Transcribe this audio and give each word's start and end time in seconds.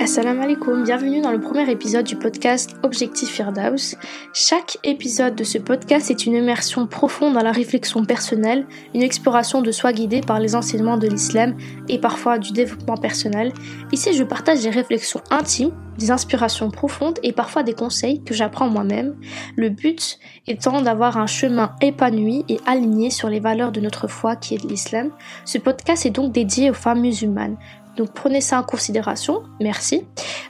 Assalamu 0.00 0.42
alaikum, 0.42 0.82
bienvenue 0.82 1.20
dans 1.20 1.30
le 1.30 1.38
premier 1.38 1.70
épisode 1.70 2.04
du 2.04 2.16
podcast 2.16 2.74
Objectif 2.82 3.28
Firdaus. 3.28 3.94
Chaque 4.34 4.78
épisode 4.82 5.36
de 5.36 5.44
ce 5.44 5.58
podcast 5.58 6.10
est 6.10 6.26
une 6.26 6.34
immersion 6.34 6.88
profonde 6.88 7.34
dans 7.34 7.42
la 7.42 7.52
réflexion 7.52 8.04
personnelle, 8.04 8.66
une 8.96 9.02
exploration 9.02 9.62
de 9.62 9.70
soi 9.70 9.92
guidée 9.92 10.22
par 10.22 10.40
les 10.40 10.56
enseignements 10.56 10.96
de 10.96 11.06
l'islam 11.06 11.56
et 11.88 12.00
parfois 12.00 12.38
du 12.38 12.50
développement 12.50 12.96
personnel. 12.96 13.52
Ici, 13.92 14.12
je 14.12 14.24
partage 14.24 14.62
des 14.62 14.70
réflexions 14.70 15.20
intimes, 15.30 15.70
des 15.98 16.10
inspirations 16.10 16.70
profondes 16.70 17.20
et 17.22 17.32
parfois 17.32 17.62
des 17.62 17.74
conseils 17.74 18.24
que 18.24 18.34
j'apprends 18.34 18.68
moi-même. 18.68 19.14
Le 19.54 19.68
but 19.68 20.18
étant 20.48 20.82
d'avoir 20.82 21.16
un 21.16 21.26
chemin 21.26 21.76
épanoui 21.80 22.44
et 22.48 22.58
aligné 22.66 23.10
sur 23.10 23.28
les 23.28 23.38
valeurs 23.38 23.70
de 23.70 23.80
notre 23.80 24.08
foi 24.08 24.34
qui 24.34 24.54
est 24.54 24.64
l'islam. 24.64 25.10
Ce 25.44 25.58
podcast 25.58 26.06
est 26.06 26.10
donc 26.10 26.32
dédié 26.32 26.70
aux 26.70 26.74
femmes 26.74 27.02
musulmanes. 27.02 27.56
Donc 27.96 28.12
prenez 28.12 28.40
ça 28.40 28.58
en 28.58 28.62
considération, 28.62 29.42
merci. 29.60 30.06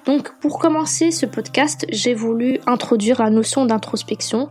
Donc 0.07 0.39
pour 0.41 0.59
commencer 0.59 1.11
ce 1.11 1.27
podcast, 1.27 1.87
j'ai 1.91 2.15
voulu 2.15 2.61
introduire 2.67 3.21
la 3.23 3.31
notion 3.31 3.67
d'introspection. 3.67 4.49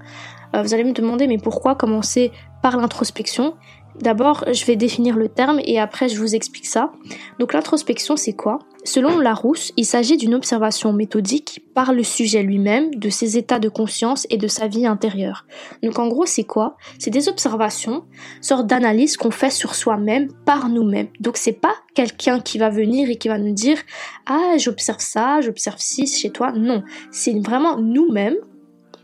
Euh, 0.55 0.61
vous 0.61 0.73
allez 0.73 0.83
me 0.83 0.93
demander 0.93 1.27
mais 1.27 1.37
pourquoi 1.37 1.75
commencer 1.75 2.31
par 2.61 2.77
l'introspection? 2.77 3.55
D'abord, 4.01 4.45
je 4.51 4.65
vais 4.65 4.75
définir 4.75 5.17
le 5.17 5.27
terme 5.27 5.59
et 5.65 5.79
après 5.79 6.07
je 6.07 6.19
vous 6.19 6.35
explique 6.35 6.67
ça. 6.67 6.91
Donc 7.37 7.53
l'introspection, 7.53 8.15
c'est 8.15 8.33
quoi? 8.33 8.59
Selon 8.85 9.19
Larousse, 9.19 9.73
il 9.75 9.85
s'agit 9.85 10.15
d'une 10.15 10.33
observation 10.33 10.93
méthodique 10.93 11.65
par 11.75 11.91
le 11.91 12.03
sujet 12.03 12.41
lui-même 12.41 12.95
de 12.95 13.09
ses 13.09 13.37
états 13.37 13.59
de 13.59 13.67
conscience 13.67 14.25
et 14.29 14.37
de 14.37 14.47
sa 14.47 14.67
vie 14.67 14.85
intérieure. 14.85 15.45
Donc 15.83 15.99
en 15.99 16.07
gros, 16.07 16.25
c'est 16.25 16.45
quoi? 16.45 16.77
C'est 16.97 17.09
des 17.09 17.27
observations, 17.27 18.05
sorte 18.41 18.67
d'analyse 18.67 19.17
qu'on 19.17 19.31
fait 19.31 19.49
sur 19.49 19.75
soi-même 19.75 20.31
par 20.45 20.69
nous-mêmes. 20.69 21.09
Donc 21.19 21.35
c'est 21.35 21.51
pas 21.51 21.73
quelqu'un 21.93 22.39
qui 22.39 22.57
va 22.57 22.69
venir 22.69 23.09
et 23.09 23.17
qui 23.17 23.27
va 23.27 23.37
nous 23.37 23.53
dire 23.53 23.79
"Ah, 24.27 24.53
j'observe 24.57 25.01
ça, 25.01 25.41
j'observe 25.41 25.79
ci 25.79 26.07
chez 26.07 26.29
toi." 26.29 26.53
Non, 26.53 26.83
c'est 27.11 27.37
vraiment 27.39 27.77
nous-mêmes 27.77 28.37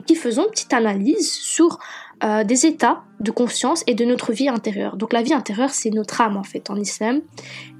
qui 0.05 0.15
faisons 0.15 0.43
une 0.43 0.51
petite 0.51 0.73
analyse 0.73 1.31
sur 1.31 1.79
euh, 2.23 2.43
des 2.43 2.65
états 2.65 3.03
de 3.19 3.31
conscience 3.31 3.83
et 3.87 3.93
de 3.93 4.05
notre 4.05 4.31
vie 4.31 4.47
intérieure. 4.47 4.95
Donc 4.95 5.13
la 5.13 5.21
vie 5.21 5.33
intérieure, 5.33 5.71
c'est 5.71 5.89
notre 5.89 6.21
âme 6.21 6.37
en 6.37 6.43
fait 6.43 6.69
en 6.69 6.75
islam. 6.77 7.21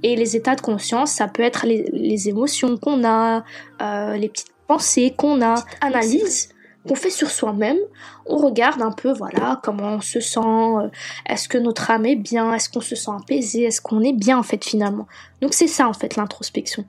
Et 0.04 0.16
les 0.16 0.36
états 0.36 0.56
de 0.56 0.62
conscience, 0.62 1.12
ça 1.12 1.28
peut 1.28 1.44
être 1.44 1.66
les, 1.66 2.30
émotions 2.30 2.78
qu'on 2.78 3.06
a, 3.06 3.44
euh, 3.82 4.18
les 4.18 4.30
petites 4.30 4.54
pensées 4.68 5.14
qu'on 5.18 5.42
a, 5.42 5.56
analyse 5.82 6.50
qu'on 6.88 6.96
fait 6.96 7.10
sur 7.10 7.30
soi-même. 7.30 7.78
On 8.26 8.38
regarde 8.38 8.82
un 8.82 8.92
peu, 8.92 9.12
voilà, 9.12 9.60
comment 9.64 9.96
on 9.96 10.02
se 10.02 10.20
sent, 10.20 10.40
euh, 10.40 10.90
est-ce 11.28 11.48
que 11.48 11.58
notre 11.58 11.90
âme 11.92 12.06
est 12.06 12.16
bien, 12.16 12.54
est-ce 12.54 12.70
qu'on 12.70 12.82
se 12.82 12.96
sent 12.96 13.12
apaisé, 13.18 13.64
est-ce 13.64 13.82
qu'on 13.82 14.02
est 14.02 14.14
bien 14.14 14.38
en 14.38 14.44
fait 14.44 14.64
finalement. 14.64 15.08
Donc 15.42 15.54
c'est 15.54 15.68
ça 15.68 15.88
en 15.88 15.94
fait 15.94 16.16
l'introspection 16.16 16.86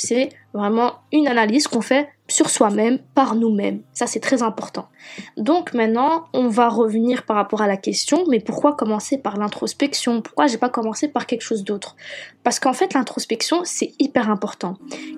c'est 0.00 0.30
vraiment 0.52 0.94
une 1.12 1.28
analyse 1.28 1.68
qu'on 1.68 1.80
fait 1.80 2.08
sur 2.30 2.48
soi-même, 2.48 2.98
par 3.14 3.34
nous-mêmes. 3.34 3.82
Ça, 3.92 4.06
c'est 4.06 4.20
très 4.20 4.42
important. 4.42 4.88
Donc 5.36 5.74
maintenant, 5.74 6.26
on 6.32 6.48
va 6.48 6.68
revenir 6.68 7.24
par 7.24 7.36
rapport 7.36 7.60
à 7.60 7.66
la 7.66 7.76
question, 7.76 8.24
mais 8.28 8.40
pourquoi 8.40 8.74
commencer 8.74 9.18
par 9.18 9.36
l'introspection? 9.36 10.22
Pourquoi 10.22 10.46
j'ai 10.46 10.58
pas 10.58 10.68
commencé 10.68 11.08
par 11.08 11.26
quelque 11.26 11.42
chose 11.42 11.64
d'autre? 11.64 11.96
Parce 12.44 12.60
qu'en 12.60 12.72
fait, 12.72 12.94
l'introspection, 12.94 13.62
c'est 13.64 13.92
hyper 13.98 14.30
important, 14.30 14.76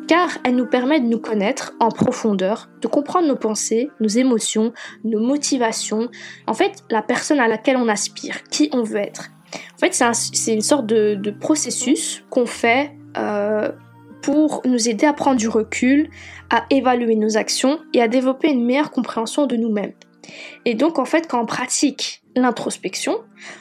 car 0.09 0.31
elle 0.45 0.57
nous 0.57 0.67
permet 0.67 1.01
de 1.01 1.07
nous 1.07 1.21
connaître 1.21 1.75
en 1.81 1.91
profondeur, 1.91 2.69
de 2.81 2.89
comprendre 2.89 3.29
nos 3.29 3.37
pensées, 3.37 3.91
nos 4.01 4.09
émotions, 4.09 4.73
nos 5.05 5.21
motivations, 5.21 6.09
en 6.47 6.55
fait, 6.55 6.83
la 6.91 7.03
personne 7.03 7.41
à 7.41 7.49
laquelle 7.49 7.77
on 7.77 7.89
aspire, 7.89 8.43
qui 8.45 8.71
on 8.73 8.83
veut 8.83 8.97
être. 8.99 9.31
En 9.75 9.79
fait, 9.79 9.93
c'est 10.13 10.55
une 10.55 10.63
sorte 10.63 10.87
de, 10.87 11.31
processus 11.41 12.25
qu'on 12.31 12.47
fait 12.47 12.93
euh, 13.17 13.71
pour 14.23 14.63
nous 14.65 14.89
aider 14.89 15.05
à 15.05 15.13
prendre 15.13 15.37
du 15.37 15.49
recul, 15.49 16.09
à 16.51 16.65
évaluer 16.71 17.17
nos 17.17 17.37
actions 17.37 17.81
et 17.93 18.01
à 18.01 18.09
développer 18.09 18.51
une 18.51 18.65
meilleure 18.65 18.91
compréhension 18.91 19.47
de 19.47 19.57
nous-mêmes. 19.57 19.93
Et 20.65 20.75
donc 20.75 20.99
en 20.99 21.05
fait 21.05 21.27
quand 21.29 21.43
on 21.43 21.47
pratique 21.47 22.23
l'introspection, 22.37 23.19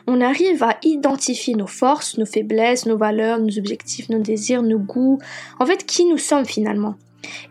on 0.08 0.22
arrive 0.22 0.64
à 0.64 0.78
identifier 0.84 1.56
nos 1.56 1.68
forces, 1.68 2.18
nos 2.18 2.26
faiblesses, 2.26 2.86
nos 2.86 2.98
valeurs, 2.98 3.40
nos 3.40 3.58
objectifs, 3.58 4.10
nos 4.10 4.20
désirs, 4.20 4.62
nos 4.62 4.80
goûts, 4.80 5.20
en 5.60 5.66
fait 5.66 5.86
qui 5.86 6.06
nous 6.06 6.20
sommes 6.20 6.46
finalement. 6.46 6.96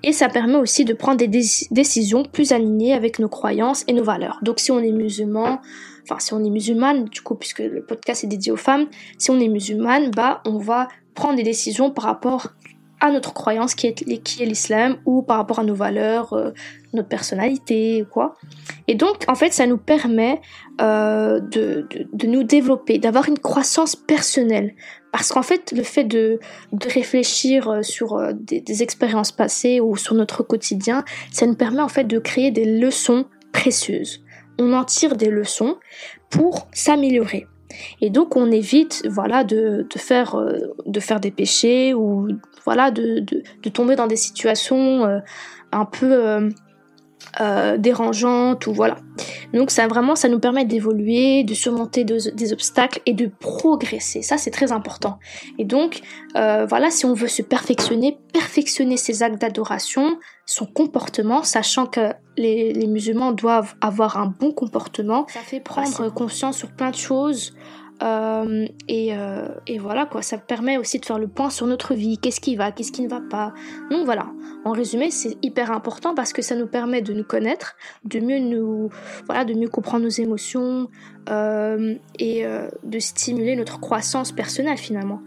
Et 0.02 0.12
ça 0.12 0.28
permet 0.28 0.56
aussi 0.56 0.84
de 0.84 0.94
prendre 0.94 1.18
des 1.18 1.28
décisions 1.28 2.24
plus 2.24 2.52
alignées 2.52 2.92
avec 2.92 3.18
nos 3.18 3.28
croyances 3.28 3.84
et 3.86 3.92
nos 3.92 4.02
valeurs. 4.02 4.38
Donc 4.42 4.60
si 4.60 4.70
on 4.70 4.80
est 4.80 4.92
musulman, 4.92 5.60
enfin 6.02 6.18
si 6.18 6.32
on 6.32 6.42
est 6.42 6.50
musulmane, 6.50 7.04
du 7.04 7.20
coup 7.20 7.34
puisque 7.34 7.60
le 7.60 7.82
podcast 7.82 8.24
est 8.24 8.28
dédié 8.28 8.52
aux 8.52 8.56
femmes, 8.56 8.86
si 9.18 9.30
on 9.30 9.38
est 9.38 9.48
musulmane, 9.48 10.10
bah 10.10 10.42
on 10.44 10.58
va 10.58 10.88
prendre 11.14 11.36
des 11.36 11.42
décisions 11.42 11.90
par 11.90 12.04
rapport 12.04 12.48
à 13.00 13.10
notre 13.10 13.32
croyance 13.32 13.74
qui 13.74 13.86
est, 13.86 14.22
qui 14.22 14.42
est 14.42 14.46
l'islam 14.46 14.98
ou 15.06 15.22
par 15.22 15.38
rapport 15.38 15.58
à 15.58 15.64
nos 15.64 15.74
valeurs, 15.74 16.34
euh, 16.34 16.50
notre 16.92 17.08
personnalité, 17.08 18.04
quoi. 18.10 18.36
Et 18.88 18.94
donc, 18.94 19.24
en 19.26 19.34
fait, 19.34 19.52
ça 19.52 19.66
nous 19.66 19.78
permet 19.78 20.40
euh, 20.80 21.40
de, 21.40 21.88
de, 22.12 22.26
nous 22.26 22.42
développer, 22.42 22.98
d'avoir 22.98 23.28
une 23.28 23.38
croissance 23.38 23.96
personnelle. 23.96 24.74
Parce 25.12 25.32
qu'en 25.32 25.42
fait, 25.42 25.72
le 25.72 25.82
fait 25.82 26.04
de, 26.04 26.40
de 26.72 26.88
réfléchir 26.88 27.68
euh, 27.70 27.82
sur 27.82 28.20
des, 28.34 28.60
des 28.60 28.82
expériences 28.82 29.32
passées 29.32 29.80
ou 29.80 29.96
sur 29.96 30.14
notre 30.14 30.42
quotidien, 30.42 31.04
ça 31.32 31.46
nous 31.46 31.56
permet 31.56 31.80
en 31.80 31.88
fait 31.88 32.04
de 32.04 32.18
créer 32.18 32.50
des 32.50 32.78
leçons 32.78 33.24
précieuses. 33.52 34.22
On 34.58 34.74
en 34.74 34.84
tire 34.84 35.16
des 35.16 35.30
leçons 35.30 35.76
pour 36.28 36.68
s'améliorer. 36.72 37.46
Et 38.00 38.10
donc 38.10 38.34
on 38.34 38.50
évite 38.50 39.06
voilà 39.08 39.44
de, 39.44 39.86
de 39.88 39.98
faire 39.98 40.36
de 40.84 41.00
faire 41.00 41.20
des 41.20 41.30
péchés 41.30 41.94
ou 41.94 42.26
voilà, 42.64 42.90
de, 42.90 43.20
de, 43.20 43.68
tomber 43.70 43.96
dans 43.96 44.06
des 44.06 44.16
situations 44.16 45.04
euh, 45.04 45.18
un 45.72 45.84
peu 45.84 46.12
euh, 46.12 46.50
euh, 47.40 47.76
dérangeantes 47.76 48.66
ou 48.66 48.72
voilà. 48.72 48.96
Donc 49.52 49.70
ça 49.70 49.86
vraiment, 49.86 50.14
ça 50.16 50.28
nous 50.28 50.40
permet 50.40 50.64
d'évoluer, 50.64 51.44
de 51.44 51.54
surmonter 51.54 52.04
des 52.04 52.52
obstacles 52.52 53.00
et 53.06 53.12
de 53.12 53.30
progresser. 53.40 54.22
Ça 54.22 54.38
c'est 54.38 54.50
très 54.50 54.72
important. 54.72 55.18
Et 55.58 55.64
donc 55.64 56.00
voilà, 56.34 56.90
si 56.90 57.04
on 57.04 57.14
veut 57.14 57.28
se 57.28 57.42
perfectionner, 57.42 58.18
perfectionner 58.32 58.96
ses 58.96 59.22
actes 59.22 59.40
d'adoration, 59.40 60.18
son 60.46 60.66
comportement, 60.66 61.42
sachant 61.42 61.86
que 61.86 62.12
les, 62.36 62.72
les, 62.72 62.86
musulmans 62.86 63.32
doivent 63.32 63.74
avoir 63.80 64.16
un 64.16 64.26
bon 64.26 64.52
comportement. 64.52 65.26
Ça 65.28 65.40
fait 65.40 65.60
prendre 65.60 66.12
conscience 66.12 66.56
sur 66.56 66.70
plein 66.70 66.90
de 66.90 66.96
choses. 66.96 67.54
Euh, 68.02 68.66
et, 68.88 69.14
euh, 69.14 69.48
et, 69.66 69.78
voilà 69.78 70.06
quoi, 70.06 70.22
ça 70.22 70.38
permet 70.38 70.78
aussi 70.78 70.98
de 70.98 71.04
faire 71.04 71.18
le 71.18 71.28
point 71.28 71.50
sur 71.50 71.66
notre 71.66 71.94
vie, 71.94 72.18
qu'est-ce 72.18 72.40
qui 72.40 72.56
va, 72.56 72.72
qu'est-ce 72.72 72.92
qui 72.92 73.02
ne 73.02 73.08
va 73.08 73.20
pas. 73.20 73.52
Donc 73.90 74.06
voilà, 74.06 74.26
en 74.64 74.72
résumé, 74.72 75.10
c'est 75.10 75.36
hyper 75.42 75.70
important 75.70 76.14
parce 76.14 76.32
que 76.32 76.40
ça 76.40 76.56
nous 76.56 76.66
permet 76.66 77.02
de 77.02 77.12
nous 77.12 77.24
connaître, 77.24 77.76
de 78.04 78.20
mieux 78.20 78.38
nous, 78.38 78.88
voilà, 79.26 79.44
de 79.44 79.52
mieux 79.52 79.68
comprendre 79.68 80.04
nos 80.04 80.10
émotions 80.10 80.88
euh, 81.28 81.94
et 82.18 82.44
de 82.84 82.98
stimuler 82.98 83.54
notre 83.54 83.80
croissance 83.80 84.32
personnelle 84.32 84.78
finalement. 84.78 85.20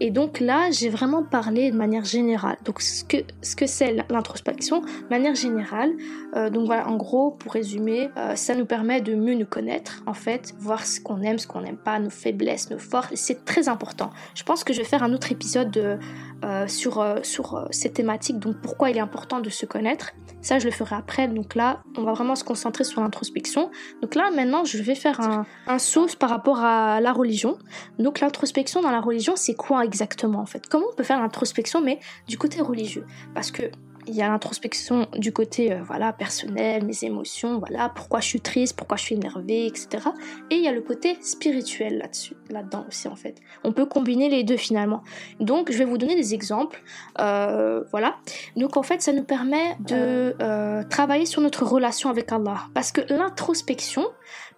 Et 0.00 0.10
donc 0.10 0.40
là, 0.40 0.70
j'ai 0.70 0.88
vraiment 0.88 1.22
parlé 1.22 1.70
de 1.70 1.76
manière 1.76 2.04
générale. 2.04 2.56
Donc 2.64 2.80
ce 2.80 3.04
que 3.04 3.18
ce 3.42 3.56
que 3.56 3.66
c'est 3.66 3.96
l'introspection, 4.10 4.82
manière 5.10 5.34
générale. 5.34 5.90
Euh, 6.36 6.50
donc 6.50 6.66
voilà, 6.66 6.88
en 6.88 6.96
gros, 6.96 7.30
pour 7.32 7.52
résumer, 7.52 8.10
euh, 8.16 8.36
ça 8.36 8.54
nous 8.54 8.66
permet 8.66 9.00
de 9.00 9.14
mieux 9.14 9.34
nous 9.34 9.46
connaître, 9.46 10.02
en 10.06 10.14
fait, 10.14 10.54
voir 10.58 10.84
ce 10.84 11.00
qu'on 11.00 11.22
aime, 11.22 11.38
ce 11.38 11.46
qu'on 11.46 11.62
n'aime 11.62 11.76
pas, 11.76 11.98
nos 11.98 12.10
faiblesses, 12.10 12.70
nos 12.70 12.78
forces. 12.78 13.14
C'est 13.14 13.44
très 13.44 13.68
important. 13.68 14.10
Je 14.34 14.42
pense 14.42 14.62
que 14.62 14.72
je 14.72 14.78
vais 14.78 14.84
faire 14.84 15.02
un 15.02 15.12
autre 15.12 15.32
épisode 15.32 15.70
de, 15.70 15.98
euh, 16.44 16.66
sur 16.68 17.04
sur 17.22 17.66
cette 17.70 17.94
thématique. 17.94 18.38
Donc 18.38 18.56
pourquoi 18.60 18.90
il 18.90 18.96
est 18.96 19.00
important 19.00 19.40
de 19.40 19.50
se 19.50 19.66
connaître. 19.66 20.12
Ça, 20.40 20.58
je 20.58 20.66
le 20.66 20.70
ferai 20.70 20.94
après. 20.94 21.26
Donc 21.26 21.54
là, 21.54 21.82
on 21.96 22.02
va 22.02 22.12
vraiment 22.12 22.36
se 22.36 22.44
concentrer 22.44 22.84
sur 22.84 23.00
l'introspection. 23.00 23.70
Donc 24.02 24.14
là, 24.14 24.30
maintenant, 24.30 24.64
je 24.64 24.80
vais 24.80 24.94
faire 24.94 25.20
un, 25.20 25.46
un 25.66 25.78
saut 25.78 26.06
par 26.18 26.30
rapport 26.30 26.60
à 26.60 27.00
la 27.00 27.12
religion. 27.12 27.58
Donc 27.98 28.20
l'introspection 28.20 28.80
dans 28.80 28.90
la 28.90 29.00
religion, 29.00 29.34
c'est 29.36 29.54
quoi 29.54 29.84
exactement 29.84 30.38
en 30.38 30.46
fait? 30.46 30.66
Comment 30.68 30.86
on 30.92 30.94
peut 30.94 31.04
faire 31.04 31.20
l'introspection 31.20 31.80
mais 31.80 31.98
du 32.26 32.38
côté 32.38 32.60
religieux? 32.60 33.04
Parce 33.34 33.50
que 33.50 33.70
il 34.08 34.14
y 34.14 34.22
a 34.22 34.28
l'introspection 34.28 35.06
du 35.16 35.32
côté 35.32 35.72
euh, 35.72 35.82
voilà 35.82 36.12
personnel, 36.12 36.84
mes 36.84 37.04
émotions, 37.04 37.58
voilà 37.58 37.88
pourquoi 37.88 38.20
je 38.20 38.26
suis 38.26 38.40
triste, 38.40 38.76
pourquoi 38.76 38.96
je 38.96 39.02
suis 39.02 39.14
énervée, 39.14 39.66
etc. 39.66 40.08
Et 40.50 40.56
il 40.56 40.64
y 40.64 40.68
a 40.68 40.72
le 40.72 40.80
côté 40.80 41.18
spirituel 41.20 41.98
là-dessus, 41.98 42.34
là-dedans 42.50 42.84
aussi 42.88 43.08
en 43.08 43.16
fait. 43.16 43.36
On 43.64 43.72
peut 43.72 43.86
combiner 43.86 44.28
les 44.28 44.44
deux 44.44 44.56
finalement. 44.56 45.02
Donc 45.40 45.70
je 45.70 45.78
vais 45.78 45.84
vous 45.84 45.98
donner 45.98 46.16
des 46.16 46.34
exemples, 46.34 46.82
euh, 47.20 47.84
voilà. 47.90 48.16
Donc 48.56 48.76
en 48.76 48.82
fait 48.82 49.02
ça 49.02 49.12
nous 49.12 49.24
permet 49.24 49.76
de 49.80 50.34
euh, 50.40 50.82
travailler 50.84 51.26
sur 51.26 51.42
notre 51.42 51.64
relation 51.64 52.10
avec 52.10 52.32
Allah, 52.32 52.62
parce 52.74 52.92
que 52.92 53.02
l'introspection 53.12 54.06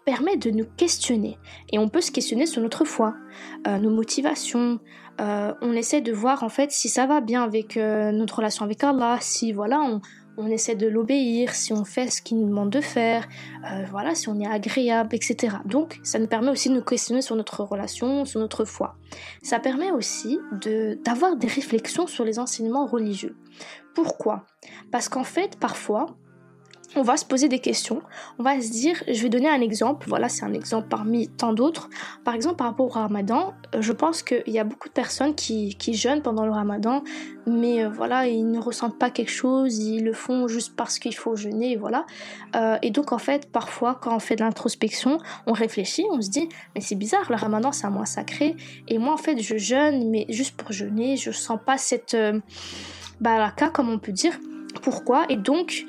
permet 0.04 0.36
de 0.36 0.50
nous 0.50 0.64
questionner 0.76 1.38
et 1.72 1.78
on 1.78 1.88
peut 1.88 2.00
se 2.00 2.10
questionner 2.10 2.46
sur 2.46 2.62
notre 2.62 2.86
foi, 2.86 3.14
nos 3.66 3.90
motivations, 3.90 4.80
euh, 5.20 5.52
on 5.60 5.72
essaie 5.72 6.00
de 6.00 6.12
voir 6.12 6.42
en 6.42 6.48
fait 6.48 6.70
si 6.70 6.88
ça 6.88 7.06
va 7.06 7.20
bien 7.20 7.42
avec 7.42 7.76
euh, 7.76 8.10
notre 8.10 8.36
relation 8.36 8.64
avec 8.64 8.82
Allah, 8.82 9.18
si 9.20 9.52
voilà 9.52 9.80
on, 9.80 10.00
on 10.38 10.46
essaie 10.46 10.74
de 10.74 10.86
l'obéir, 10.86 11.54
si 11.54 11.72
on 11.72 11.84
fait 11.84 12.08
ce 12.10 12.22
qu'il 12.22 12.38
nous 12.38 12.48
demande 12.48 12.70
de 12.70 12.80
faire, 12.80 13.28
euh, 13.70 13.84
voilà, 13.90 14.14
si 14.14 14.28
on 14.28 14.40
est 14.40 14.46
agréable, 14.46 15.14
etc. 15.14 15.56
Donc, 15.66 16.00
ça 16.02 16.18
nous 16.18 16.26
permet 16.26 16.50
aussi 16.50 16.70
de 16.70 16.74
nous 16.74 16.82
questionner 16.82 17.20
sur 17.20 17.36
notre 17.36 17.62
relation, 17.62 18.24
sur 18.24 18.40
notre 18.40 18.64
foi. 18.64 18.96
Ça 19.42 19.60
permet 19.60 19.90
aussi 19.90 20.38
de 20.62 20.98
d'avoir 21.04 21.36
des 21.36 21.48
réflexions 21.48 22.06
sur 22.06 22.24
les 22.24 22.38
enseignements 22.38 22.86
religieux. 22.86 23.36
Pourquoi? 23.94 24.46
Parce 24.90 25.08
qu'en 25.08 25.24
fait, 25.24 25.58
parfois, 25.58 26.06
on 26.96 27.02
va 27.02 27.16
se 27.16 27.24
poser 27.24 27.48
des 27.48 27.60
questions, 27.60 28.02
on 28.38 28.42
va 28.42 28.60
se 28.60 28.70
dire, 28.70 29.02
je 29.06 29.22
vais 29.22 29.28
donner 29.28 29.48
un 29.48 29.60
exemple, 29.60 30.08
voilà 30.08 30.28
c'est 30.28 30.44
un 30.44 30.52
exemple 30.52 30.88
parmi 30.88 31.28
tant 31.28 31.52
d'autres. 31.52 31.88
Par 32.24 32.34
exemple 32.34 32.56
par 32.56 32.66
rapport 32.66 32.86
au 32.86 32.90
ramadan, 32.90 33.54
euh, 33.74 33.82
je 33.82 33.92
pense 33.92 34.22
qu'il 34.22 34.42
y 34.48 34.58
a 34.58 34.64
beaucoup 34.64 34.88
de 34.88 34.94
personnes 34.94 35.34
qui, 35.34 35.76
qui 35.76 35.94
jeûnent 35.94 36.22
pendant 36.22 36.44
le 36.44 36.50
ramadan, 36.50 37.02
mais 37.46 37.84
euh, 37.84 37.88
voilà, 37.88 38.26
ils 38.26 38.50
ne 38.50 38.58
ressentent 38.58 38.98
pas 38.98 39.10
quelque 39.10 39.30
chose, 39.30 39.78
ils 39.78 40.02
le 40.02 40.12
font 40.12 40.48
juste 40.48 40.74
parce 40.74 40.98
qu'il 40.98 41.14
faut 41.14 41.36
jeûner, 41.36 41.76
voilà. 41.76 42.06
Euh, 42.56 42.76
et 42.82 42.90
donc 42.90 43.12
en 43.12 43.18
fait, 43.18 43.50
parfois 43.50 43.98
quand 44.00 44.14
on 44.14 44.20
fait 44.20 44.36
de 44.36 44.42
l'introspection, 44.42 45.18
on 45.46 45.52
réfléchit, 45.52 46.06
on 46.10 46.20
se 46.20 46.30
dit, 46.30 46.48
mais 46.74 46.80
c'est 46.80 46.96
bizarre, 46.96 47.26
le 47.30 47.36
ramadan 47.36 47.70
c'est 47.70 47.86
un 47.86 47.90
mois 47.90 48.06
sacré, 48.06 48.56
et 48.88 48.98
moi 48.98 49.14
en 49.14 49.18
fait 49.18 49.40
je 49.40 49.56
jeûne, 49.56 50.10
mais 50.10 50.26
juste 50.28 50.56
pour 50.56 50.72
jeûner, 50.72 51.16
je 51.16 51.30
sens 51.30 51.58
pas 51.64 51.78
cette 51.78 52.16
baraka 53.20 53.68
comme 53.68 53.88
on 53.88 53.98
peut 53.98 54.12
dire. 54.12 54.38
Pourquoi? 54.82 55.26
Et 55.28 55.36
donc, 55.36 55.84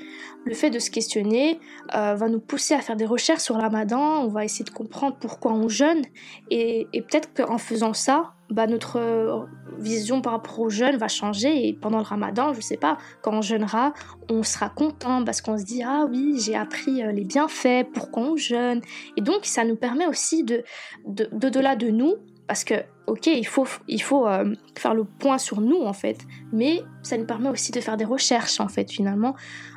le 0.46 0.54
fait 0.54 0.70
de 0.70 0.80
se 0.80 0.90
questionner 0.90 1.60
euh, 1.96 2.16
va 2.16 2.28
nous 2.28 2.40
pousser 2.40 2.74
à 2.74 2.82
faire 2.82 2.96
des 2.96 3.06
recherches 3.06 3.42
sur 3.42 3.56
le 3.56 3.62
ramadan, 3.62 4.24
on 4.24 4.28
va 4.28 4.44
essayer 4.44 4.66
de 4.66 4.72
comprendre 4.72 5.18
pourquoi 5.20 5.54
on 5.54 5.68
jeûne, 5.68 6.02
et, 6.50 6.88
peut-être 6.94 7.34
qu'en 7.34 7.58
faisant 7.58 7.94
ça, 7.94 8.34
bah, 8.50 8.68
notre 8.68 9.48
vision 9.78 10.22
par 10.22 10.34
rapport 10.34 10.60
au 10.60 10.70
jeûne 10.70 10.98
va 10.98 11.08
changer, 11.08 11.68
et 11.68 11.74
pendant 11.74 12.00
le 12.00 12.04
ramadan, 12.04 12.54
je 12.54 12.62
sais 12.62 12.78
pas, 12.78 12.98
quand 13.22 13.34
on 13.34 13.42
jeûnera, 13.42 13.94
on 14.30 14.44
sera 14.44 14.70
content 14.70 15.24
parce 15.24 15.42
qu'on 15.42 15.58
se 15.58 15.64
dit 15.64 15.84
ah 15.84 16.06
oui, 16.10 16.40
j'ai 16.40 16.56
appris 16.56 17.04
euh, 17.04 17.12
les 17.12 17.24
bienfaits, 17.24 17.88
pourquoi 17.94 18.24
on 18.24 18.38
jeûne, 18.38 18.82
et 19.18 19.22
donc 19.22 19.46
ça 19.46 19.64
nous 19.64 19.76
permet 19.76 20.08
aussi 20.08 20.44
de, 20.44 20.64
de, 21.06 21.30
de, 21.32 21.76
de 21.76 21.90
nous, 21.90 22.16
parce 22.48 22.64
que 22.64 22.76
ok, 23.12 23.28
il 23.28 23.46
faut, 23.46 23.68
il 23.90 24.02
faut 24.02 24.26
euh, 24.26 24.56
faire 24.78 24.94
le 24.94 25.04
point 25.04 25.38
sur 25.38 25.60
nous 25.60 25.82
en 25.82 25.92
fait, 25.92 26.20
mais 26.54 26.82
ça 27.04 27.18
nous 27.18 27.26
permet 27.26 27.50
aussi 27.50 27.74
de 27.74 27.82
faire 27.82 27.98
des 27.98 28.06
recherches 28.06 28.62
en 28.62 28.70
fait 28.70 28.90
finalement. 28.90 29.36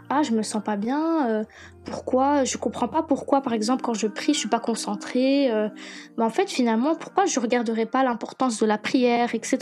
Ah 0.09 0.23
je 0.23 0.33
me 0.33 0.43
sens 0.43 0.63
pas 0.63 0.77
bien 0.77 1.29
euh, 1.31 1.45
pourquoi 1.87 2.45
je 2.45 2.59
comprends 2.59 2.89
pas 2.89 3.03
pourquoi 3.03 3.41
par 3.41 3.55
exemple 3.55 3.83
quand 3.83 3.95
je 3.95 4.07
prie 4.07 4.35
je 4.35 4.41
suis 4.41 4.51
pas 4.51 4.61
concentrée 4.61 5.51
euh, 5.51 5.71
en 6.19 6.29
fait 6.29 6.51
finalement 6.51 6.95
pourquoi 6.95 7.25
je 7.25 7.41
regarderai 7.41 7.87
pas 7.87 8.05
l'importance 8.05 8.61
de 8.61 8.67
la 8.67 8.77
prière 8.77 9.35
etc 9.35 9.57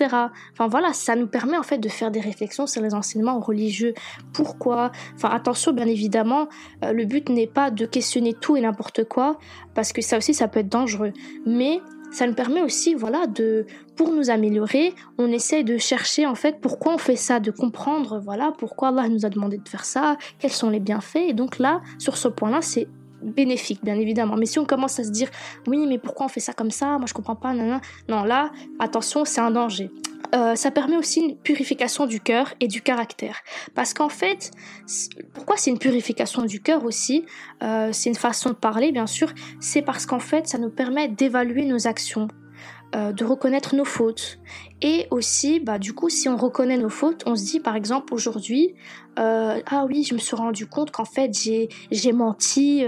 enfin 0.52 0.66
voilà 0.66 0.92
ça 0.94 1.14
nous 1.14 1.28
permet 1.28 1.56
en 1.56 1.62
fait 1.62 1.78
de 1.78 1.88
faire 1.88 2.10
des 2.10 2.18
réflexions 2.18 2.66
sur 2.66 2.82
les 2.82 2.92
enseignements 2.92 3.38
religieux. 3.38 3.94
Pourquoi? 4.34 4.90
Enfin 5.14 5.30
attention 5.30 5.72
bien 5.72 5.86
évidemment 5.86 6.48
le 6.82 7.04
but 7.04 7.28
n'est 7.28 7.46
pas 7.46 7.70
de 7.70 7.86
questionner 7.86 8.34
tout 8.34 8.56
et 8.56 8.60
n'importe 8.60 9.04
quoi 9.04 9.38
parce 9.74 9.92
que 9.92 10.02
ça 10.02 10.18
aussi 10.18 10.34
ça 10.34 10.48
peut 10.48 10.58
être 10.58 10.68
dangereux. 10.68 11.12
Mais 11.46 11.80
ça 12.12 12.26
nous 12.26 12.34
permet 12.34 12.62
aussi, 12.62 12.94
voilà, 12.94 13.26
de, 13.26 13.66
pour 13.96 14.12
nous 14.12 14.30
améliorer, 14.30 14.94
on 15.18 15.30
essaie 15.32 15.64
de 15.64 15.78
chercher 15.78 16.26
en 16.26 16.34
fait 16.34 16.60
pourquoi 16.60 16.94
on 16.94 16.98
fait 16.98 17.16
ça, 17.16 17.40
de 17.40 17.50
comprendre, 17.50 18.20
voilà, 18.22 18.52
pourquoi 18.56 18.88
Allah 18.88 19.08
nous 19.08 19.24
a 19.26 19.30
demandé 19.30 19.58
de 19.58 19.68
faire 19.68 19.84
ça, 19.84 20.16
quels 20.38 20.52
sont 20.52 20.70
les 20.70 20.80
bienfaits. 20.80 21.28
Et 21.28 21.32
donc 21.32 21.58
là, 21.58 21.80
sur 21.98 22.16
ce 22.16 22.28
point-là, 22.28 22.60
c'est 22.62 22.88
bénéfique, 23.22 23.82
bien 23.82 23.98
évidemment. 23.98 24.36
Mais 24.36 24.46
si 24.46 24.58
on 24.58 24.64
commence 24.64 24.98
à 24.98 25.04
se 25.04 25.10
dire, 25.10 25.28
oui, 25.66 25.86
mais 25.86 25.98
pourquoi 25.98 26.26
on 26.26 26.28
fait 26.28 26.40
ça 26.40 26.52
comme 26.52 26.70
ça? 26.70 26.98
Moi, 26.98 27.06
je 27.06 27.14
comprends 27.14 27.36
pas. 27.36 27.54
Non, 27.54 27.80
non 28.08 28.24
là, 28.24 28.50
attention, 28.78 29.24
c'est 29.24 29.40
un 29.40 29.50
danger. 29.50 29.90
Euh, 30.34 30.54
ça 30.54 30.70
permet 30.70 30.96
aussi 30.96 31.20
une 31.20 31.36
purification 31.36 32.06
du 32.06 32.20
cœur 32.20 32.54
et 32.60 32.68
du 32.68 32.80
caractère. 32.82 33.40
Parce 33.74 33.92
qu'en 33.94 34.08
fait, 34.08 34.50
pourquoi 35.34 35.56
c'est 35.56 35.70
une 35.70 35.78
purification 35.78 36.42
du 36.42 36.60
cœur 36.60 36.84
aussi? 36.84 37.24
Euh, 37.62 37.90
C'est 37.92 38.08
une 38.08 38.16
façon 38.16 38.50
de 38.50 38.54
parler, 38.54 38.92
bien 38.92 39.06
sûr. 39.06 39.32
C'est 39.60 39.82
parce 39.82 40.06
qu'en 40.06 40.20
fait, 40.20 40.46
ça 40.46 40.58
nous 40.58 40.70
permet 40.70 41.08
d'évaluer 41.08 41.64
nos 41.64 41.86
actions, 41.86 42.28
euh, 42.94 43.12
de 43.12 43.24
reconnaître 43.24 43.74
nos 43.74 43.84
fautes. 43.84 44.38
Et 44.80 45.06
aussi, 45.10 45.60
bah, 45.60 45.78
du 45.78 45.92
coup, 45.92 46.08
si 46.08 46.28
on 46.28 46.36
reconnaît 46.36 46.76
nos 46.76 46.88
fautes, 46.88 47.22
on 47.26 47.36
se 47.36 47.44
dit, 47.44 47.60
par 47.60 47.76
exemple, 47.76 48.14
aujourd'hui, 48.14 48.74
ah 49.16 49.84
oui, 49.86 50.04
je 50.04 50.14
me 50.14 50.18
suis 50.18 50.34
rendu 50.34 50.66
compte 50.66 50.90
qu'en 50.90 51.04
fait, 51.04 51.30
j'ai, 51.32 52.12
menti. 52.12 52.82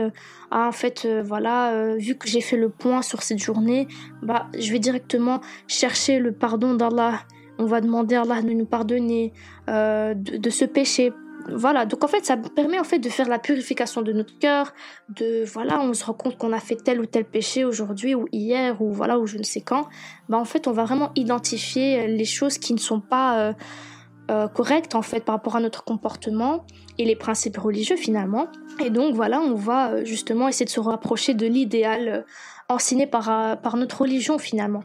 ah, 0.50 0.68
en 0.68 0.72
fait, 0.72 1.06
voilà, 1.22 1.94
vu 1.96 2.16
que 2.16 2.28
j'ai 2.28 2.40
fait 2.40 2.56
le 2.56 2.70
point 2.70 3.02
sur 3.02 3.22
cette 3.22 3.38
journée, 3.38 3.86
bah, 4.22 4.46
je 4.58 4.72
vais 4.72 4.78
directement 4.78 5.40
chercher 5.68 6.18
le 6.18 6.32
pardon 6.32 6.74
d'Allah 6.74 7.20
on 7.58 7.66
va 7.66 7.80
demander 7.80 8.14
à 8.14 8.22
Allah 8.22 8.42
de 8.42 8.50
nous 8.50 8.66
pardonner 8.66 9.32
euh, 9.68 10.14
de, 10.14 10.50
ce 10.50 10.64
péché. 10.64 11.12
Voilà, 11.48 11.84
donc 11.84 12.04
en 12.04 12.08
fait, 12.08 12.24
ça 12.24 12.36
permet 12.36 12.78
en 12.78 12.84
fait 12.84 12.98
de 12.98 13.08
faire 13.08 13.28
la 13.28 13.38
purification 13.38 14.02
de 14.02 14.12
notre 14.12 14.38
cœur, 14.38 14.72
de 15.10 15.44
voilà, 15.44 15.80
on 15.80 15.92
se 15.92 16.04
rend 16.04 16.14
compte 16.14 16.38
qu'on 16.38 16.52
a 16.52 16.60
fait 16.60 16.76
tel 16.76 17.00
ou 17.00 17.06
tel 17.06 17.24
péché 17.24 17.64
aujourd'hui 17.64 18.14
ou 18.14 18.26
hier 18.32 18.80
ou 18.80 18.92
voilà 18.92 19.18
ou 19.18 19.26
je 19.26 19.38
ne 19.38 19.42
sais 19.42 19.60
quand. 19.60 19.88
Bah 20.28 20.38
en 20.38 20.44
fait, 20.44 20.66
on 20.66 20.72
va 20.72 20.84
vraiment 20.84 21.10
identifier 21.16 22.06
les 22.06 22.24
choses 22.24 22.58
qui 22.58 22.72
ne 22.72 22.78
sont 22.78 23.00
pas 23.00 23.38
euh, 23.38 23.52
euh, 24.30 24.48
correctes 24.48 24.94
en 24.94 25.02
fait 25.02 25.20
par 25.20 25.34
rapport 25.34 25.56
à 25.56 25.60
notre 25.60 25.84
comportement 25.84 26.64
et 26.98 27.04
les 27.04 27.16
principes 27.16 27.58
religieux 27.58 27.96
finalement. 27.96 28.48
Et 28.82 28.90
donc 28.90 29.14
voilà, 29.14 29.40
on 29.40 29.54
va 29.54 30.02
justement 30.04 30.48
essayer 30.48 30.64
de 30.64 30.70
se 30.70 30.80
rapprocher 30.80 31.34
de 31.34 31.46
l'idéal 31.46 32.24
enseigné 32.68 33.06
par, 33.06 33.30
euh, 33.30 33.56
par 33.56 33.76
notre 33.76 34.02
religion 34.02 34.38
finalement. 34.38 34.84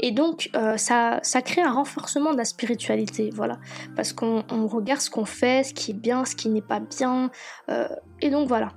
Et 0.00 0.12
donc 0.12 0.50
euh, 0.54 0.76
ça, 0.76 1.20
ça 1.22 1.42
crée 1.42 1.62
un 1.62 1.72
renforcement 1.72 2.32
de 2.32 2.38
la 2.38 2.44
spiritualité, 2.44 3.30
voilà, 3.32 3.58
parce 3.96 4.12
qu'on 4.12 4.42
regarde 4.66 5.00
ce 5.00 5.10
qu'on 5.10 5.24
fait, 5.24 5.64
ce 5.64 5.74
qui 5.74 5.92
est 5.92 5.94
bien, 5.94 6.24
ce 6.24 6.36
qui 6.36 6.48
n'est 6.48 6.62
pas 6.62 6.80
bien, 6.80 7.30
euh, 7.68 7.88
et 8.20 8.30
donc 8.30 8.48
voilà. 8.48 8.72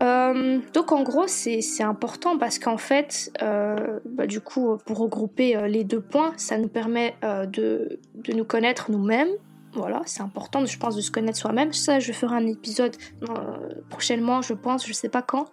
donc 0.00 0.92
en 0.92 1.02
gros 1.02 1.26
c'est 1.26 1.82
important 1.82 2.38
parce 2.38 2.58
qu'en 2.60 2.78
fait 2.78 3.32
bah, 3.40 4.26
du 4.26 4.40
coup 4.40 4.78
pour 4.86 4.98
regrouper 4.98 5.68
les 5.68 5.82
deux 5.82 6.00
points 6.00 6.32
ça 6.36 6.56
nous 6.56 6.68
permet 6.68 7.16
de, 7.22 7.98
de 8.14 8.32
nous 8.32 8.44
connaître 8.44 8.92
nous-mêmes 8.92 9.30
voilà, 9.74 10.00
c'est 10.06 10.22
important, 10.22 10.64
je 10.64 10.78
pense, 10.78 10.96
de 10.96 11.00
se 11.00 11.10
connaître 11.10 11.38
soi-même. 11.38 11.72
Ça, 11.72 11.98
je 12.00 12.12
ferai 12.12 12.36
un 12.36 12.46
épisode 12.46 12.96
prochainement, 13.90 14.40
je 14.40 14.54
pense, 14.54 14.86
je 14.86 14.92
sais 14.92 15.10
pas 15.10 15.22
quand, 15.22 15.46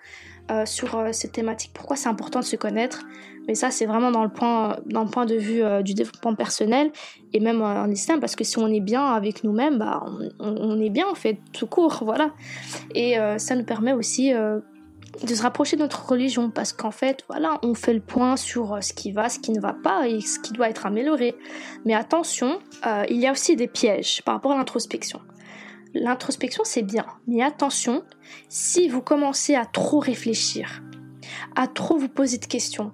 euh, 0.51 0.65
sur 0.67 0.95
euh, 0.95 1.11
cette 1.11 1.31
thématique. 1.31 1.71
Pourquoi 1.73 1.95
c'est 1.95 2.07
important 2.07 2.39
de 2.39 2.45
se 2.45 2.55
connaître? 2.55 3.01
Mais 3.47 3.55
ça, 3.55 3.71
c'est 3.71 3.87
vraiment 3.87 4.11
dans 4.11 4.23
le 4.23 4.29
point, 4.29 4.77
dans 4.85 5.03
le 5.03 5.09
point 5.09 5.25
de 5.25 5.33
vue 5.33 5.63
euh, 5.63 5.81
du 5.81 5.95
développement 5.95 6.35
personnel 6.35 6.91
et 7.33 7.39
même 7.39 7.63
en 7.63 7.89
islam, 7.89 8.19
parce 8.19 8.35
que 8.35 8.43
si 8.43 8.59
on 8.59 8.67
est 8.67 8.79
bien 8.79 9.05
avec 9.05 9.43
nous-mêmes, 9.43 9.79
bah, 9.79 10.05
on, 10.39 10.79
est 10.79 10.91
bien 10.91 11.07
en 11.07 11.15
fait, 11.15 11.39
tout 11.51 11.65
court, 11.65 12.03
voilà. 12.05 12.31
Et 12.93 13.17
ça 13.37 13.55
nous 13.55 13.65
permet 13.65 13.91
aussi 13.91 14.31
de 14.31 15.35
se 15.35 15.41
rapprocher 15.41 15.75
de 15.75 15.81
notre 15.81 16.07
religion, 16.07 16.49
parce 16.49 16.71
qu'en 16.71 16.91
fait, 16.91 17.23
voilà, 17.27 17.59
on 17.61 17.73
fait 17.73 17.93
le 17.93 17.99
point 17.99 18.37
sur 18.37 18.77
ce 18.81 18.93
qui 18.93 19.11
va, 19.11 19.27
ce 19.27 19.39
qui 19.39 19.51
ne 19.51 19.59
va 19.59 19.73
pas 19.73 20.07
et 20.07 20.21
ce 20.21 20.39
qui 20.39 20.53
doit 20.53 20.69
être 20.69 20.85
amélioré. 20.85 21.35
Mais 21.83 21.93
attention, 21.93 22.59
il 23.09 23.17
y 23.17 23.27
a 23.27 23.33
aussi 23.33 23.57
des 23.57 23.67
pièges 23.67 24.21
par 24.23 24.35
rapport 24.35 24.53
à 24.53 24.57
l'introspection 24.57 25.19
l'introspection 25.95 26.63
c'est 26.65 26.83
bien, 26.83 27.05
mais 27.27 27.41
attention, 27.41 28.03
si 28.49 28.87
vous 28.87 29.01
commencez 29.01 29.55
à 29.55 29.65
trop 29.65 29.99
réfléchir, 29.99 30.83
à 31.55 31.67
trop 31.67 31.97
vous 31.97 32.09
poser 32.09 32.37
de 32.37 32.45
questions, 32.45 32.91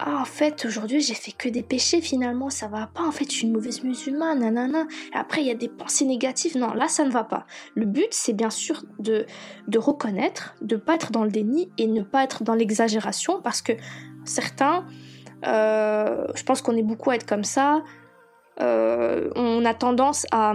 ah 0.00 0.18
en 0.20 0.24
fait 0.24 0.64
aujourd'hui 0.64 1.00
j'ai 1.00 1.14
fait 1.14 1.32
que 1.32 1.48
des 1.48 1.62
péchés 1.62 2.00
finalement 2.00 2.50
ça 2.50 2.68
va 2.68 2.86
pas. 2.86 3.02
En 3.02 3.10
fait 3.10 3.24
je 3.24 3.36
suis 3.36 3.46
une 3.48 3.52
mauvaise 3.52 3.82
musulmane 3.82 4.38
nanana 4.38 4.86
et 5.12 5.16
après 5.16 5.40
il 5.40 5.48
y 5.48 5.50
a 5.50 5.54
des 5.54 5.68
pensées 5.68 6.04
négatives. 6.04 6.56
Non 6.56 6.72
là 6.72 6.86
ça 6.86 7.04
ne 7.04 7.10
va 7.10 7.24
pas. 7.24 7.46
Le 7.74 7.84
but 7.84 8.08
c'est 8.10 8.32
bien 8.32 8.50
sûr 8.50 8.84
de 9.00 9.26
reconnaître 9.76 10.54
de 10.62 10.76
pas 10.76 10.94
être 10.94 11.10
dans 11.10 11.24
le 11.24 11.30
déni 11.30 11.68
et 11.78 11.88
ne 11.88 12.02
pas 12.02 12.22
être 12.22 12.44
dans 12.44 12.54
l'exagération 12.54 13.40
parce 13.42 13.60
que 13.60 13.72
certains 14.24 14.86
euh, 15.46 16.26
je 16.34 16.42
pense 16.42 16.62
qu'on 16.62 16.76
est 16.76 16.82
beaucoup 16.82 17.10
à 17.10 17.16
être 17.16 17.26
comme 17.26 17.44
ça. 17.44 17.82
Euh, 18.60 19.30
on 19.36 19.64
a 19.64 19.74
tendance 19.74 20.26
à 20.32 20.54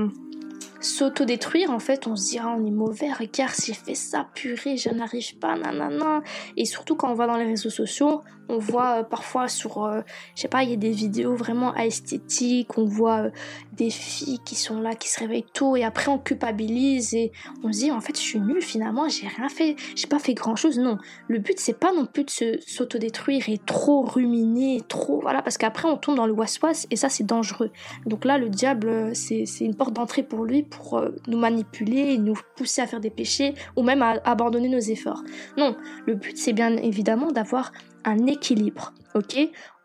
s'autodétruire, 0.83 1.71
en 1.71 1.79
fait, 1.79 2.07
on 2.07 2.15
se 2.15 2.31
dit, 2.31 2.39
on 2.39 2.65
est 2.65 2.71
mauvais, 2.71 3.11
regarde, 3.11 3.53
j'ai 3.65 3.73
fait 3.73 3.95
ça, 3.95 4.27
purée, 4.33 4.77
je 4.77 4.89
n'arrive 4.89 5.37
pas, 5.37 5.55
nanana. 5.55 6.21
Et 6.57 6.65
surtout 6.65 6.95
quand 6.95 7.11
on 7.11 7.15
va 7.15 7.27
dans 7.27 7.37
les 7.37 7.45
réseaux 7.45 7.69
sociaux, 7.69 8.21
on 8.49 8.57
voit 8.57 8.99
euh, 8.99 9.03
parfois 9.03 9.47
sur, 9.47 9.83
euh, 9.85 10.01
je 10.35 10.41
sais 10.41 10.47
pas, 10.47 10.63
il 10.63 10.69
y 10.69 10.73
a 10.73 10.77
des 10.77 10.91
vidéos 10.91 11.35
vraiment 11.35 11.75
esthétiques, 11.75 12.77
on 12.77 12.85
voit 12.85 13.25
euh, 13.25 13.29
des 13.73 13.89
filles 13.89 14.39
qui 14.45 14.55
sont 14.55 14.81
là, 14.81 14.95
qui 14.95 15.09
se 15.09 15.19
réveillent 15.19 15.45
tôt, 15.53 15.75
et 15.75 15.83
après 15.83 16.09
on 16.11 16.19
culpabilise 16.19 17.13
et 17.13 17.31
on 17.63 17.71
se 17.71 17.79
dit, 17.79 17.91
en 17.91 18.01
fait, 18.01 18.15
je 18.17 18.21
suis 18.21 18.39
nulle 18.39 18.61
finalement, 18.61 19.07
j'ai 19.07 19.27
rien 19.27 19.49
fait, 19.49 19.75
j'ai 19.95 20.07
pas 20.07 20.19
fait 20.19 20.33
grand 20.33 20.55
chose. 20.55 20.77
Non, 20.77 20.97
le 21.27 21.39
but 21.39 21.59
c'est 21.59 21.79
pas 21.79 21.93
non 21.93 22.05
plus 22.05 22.25
de 22.25 22.59
s'autodétruire 22.65 23.49
et 23.49 23.57
trop 23.57 24.01
ruminer, 24.01 24.81
trop, 24.87 25.19
voilà, 25.21 25.41
parce 25.41 25.57
qu'après 25.57 25.87
on 25.87 25.97
tombe 25.97 26.15
dans 26.15 26.27
le 26.27 26.33
was-was 26.33 26.87
et 26.91 26.95
ça 26.95 27.09
c'est 27.09 27.25
dangereux. 27.25 27.71
Donc 28.05 28.25
là, 28.25 28.37
le 28.37 28.49
diable, 28.49 29.15
c'est 29.15 29.45
une 29.61 29.75
porte 29.75 29.93
d'entrée 29.93 30.23
pour 30.23 30.45
lui 30.45 30.63
pour 30.75 31.01
nous 31.27 31.37
manipuler 31.37 32.17
nous 32.17 32.37
pousser 32.55 32.81
à 32.81 32.87
faire 32.87 32.99
des 32.99 33.09
péchés 33.09 33.53
ou 33.75 33.83
même 33.83 34.01
à 34.01 34.11
abandonner 34.23 34.69
nos 34.69 34.79
efforts. 34.79 35.23
Non, 35.57 35.75
le 36.05 36.15
but 36.15 36.37
c'est 36.37 36.53
bien 36.53 36.75
évidemment 36.77 37.31
d'avoir 37.31 37.71
un 38.05 38.25
équilibre, 38.27 38.93
ok? 39.15 39.37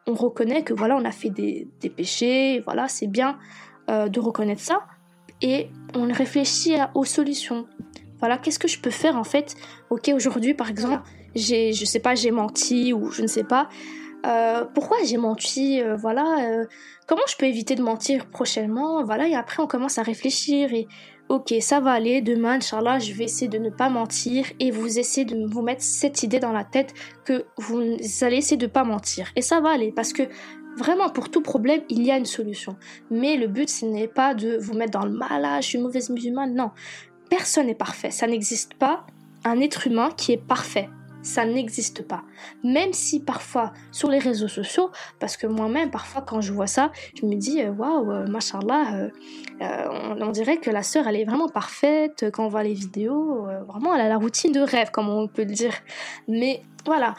On 0.07 0.15
reconnaît 0.15 0.63
que 0.63 0.73
voilà, 0.73 0.97
on 0.97 1.05
a 1.05 1.11
fait 1.11 1.31
des, 1.31 1.69
péchés, 1.97 2.61
voilà, 2.61 2.89
c'est 2.89 3.07
bien 3.07 3.39
euh, 3.91 4.09
de 4.09 4.21
reconnaître 4.21 4.63
ça, 4.63 4.87
et 5.43 5.69
on 5.95 6.11
réfléchit 6.13 6.77
aux 6.95 7.05
solutions. 7.05 7.67
Voilà, 8.19 8.39
qu'est-ce 8.39 8.59
que 8.59 8.69
je 8.69 8.81
peux 8.81 8.91
faire 8.91 9.17
en 9.17 9.25
fait? 9.25 9.55
Ok, 9.91 10.11
aujourd'hui 10.15 10.55
par 10.55 10.71
exemple, 10.71 11.03
j'ai, 11.35 11.73
je 11.73 11.85
sais 11.85 12.01
pas, 12.01 12.15
j'ai 12.15 12.31
menti 12.31 12.93
ou 12.93 13.11
je 13.11 13.23
ne 13.23 13.27
sais 13.27 13.45
pas. 13.45 13.69
Euh, 14.27 14.65
pourquoi 14.75 14.97
j'ai 15.05 15.17
menti? 15.17 15.81
Euh, 15.81 15.97
Voilà, 15.97 16.51
euh, 16.51 16.65
comment 17.09 17.27
je 17.27 17.37
peux 17.37 17.47
éviter 17.47 17.75
de 17.75 17.83
mentir 17.83 18.31
prochainement? 18.31 19.03
Voilà, 19.03 19.27
et 19.27 19.35
après 19.35 19.61
on 19.61 19.67
commence 19.67 19.99
à 19.99 20.03
réfléchir 20.03 20.73
et 20.73 20.87
ok, 21.29 21.55
ça 21.61 21.81
va 21.81 21.93
aller. 21.93 22.21
Demain, 22.21 22.59
Inch'Allah, 22.59 23.01
je 23.01 23.13
vais 23.13 23.25
essayer 23.25 23.49
de 23.49 23.59
ne 23.59 23.71
pas 23.71 23.89
mentir 23.89 24.45
et 24.61 24.71
vous 24.71 24.99
essayez 24.99 25.25
de 25.25 25.47
vous 25.47 25.63
mettre 25.63 25.83
cette 25.83 26.23
idée 26.23 26.39
dans 26.39 26.53
la 26.53 26.65
tête 26.65 26.95
que 27.25 27.47
vous 27.57 27.83
allez 28.21 28.37
essayer 28.37 28.57
de 28.57 28.67
ne 28.67 28.71
pas 28.71 28.85
mentir 28.85 29.33
et 29.35 29.43
ça 29.43 29.61
va 29.61 29.71
aller 29.71 29.91
parce 29.91 30.13
que 30.13 30.23
Vraiment, 30.77 31.09
pour 31.09 31.29
tout 31.29 31.41
problème, 31.41 31.81
il 31.89 32.05
y 32.05 32.13
a 32.13 32.17
une 32.17 32.25
solution. 32.25 32.77
Mais 33.11 33.37
le 33.37 33.49
but, 33.49 33.69
ce 33.69 33.85
n'est 33.85 34.07
pas 34.07 34.33
de 34.33 34.57
vous 34.59 34.75
mettre 34.75 34.93
dans 34.93 35.07
le 35.07 35.11
mal, 35.11 35.45
ah, 35.45 35.61
je 35.61 35.67
suis 35.67 35.79
mauvaise 35.79 36.09
musulmane. 36.09 36.55
Non, 36.55 36.71
personne 37.29 37.67
n'est 37.67 37.75
parfait. 37.75 38.13
Ça 38.13 38.29
n'existe 38.29 38.75
pas 38.75 39.05
un 39.45 39.61
être 39.61 39.89
humain 39.89 40.11
qui 40.17 40.31
est 40.31 40.37
parfait. 40.37 40.89
Ça 41.29 41.45
n'existe 41.45 42.09
pas. 42.09 42.23
Même 42.65 42.95
si 42.95 43.21
parfois 43.21 43.75
sur 43.93 44.09
les 44.09 44.19
réseaux 44.19 44.49
sociaux, 44.49 44.91
parce 45.21 45.37
que 45.37 45.47
moi-même 45.47 45.91
parfois 45.91 46.23
quand 46.23 46.41
je 46.41 46.55
vois 46.55 46.67
ça, 46.67 46.91
je 47.15 47.27
me 47.27 47.35
dis 47.35 47.61
euh, 47.61 47.71
waouh, 47.71 48.11
euh, 48.11 48.27
machallah, 48.27 49.11
euh, 49.61 50.15
on, 50.19 50.31
dirait 50.31 50.57
que 50.57 50.71
la 50.71 50.83
sœur 50.83 51.07
elle 51.07 51.17
est 51.17 51.27
vraiment 51.27 51.51
parfaite 51.51 52.25
quand 52.33 52.47
on 52.47 52.49
voit 52.49 52.63
les 52.63 52.73
vidéos. 52.73 53.47
vraiment, 53.69 53.95
elle 53.95 54.01
a 54.01 54.09
la 54.09 54.17
routine 54.17 54.53
de 54.53 54.61
rêve, 54.61 54.91
comme 54.91 55.11
on 55.11 55.29
peut 55.29 55.45
le 55.45 55.53
dire. 55.53 55.75
Mais 56.29 56.63
voilà, 56.87 57.15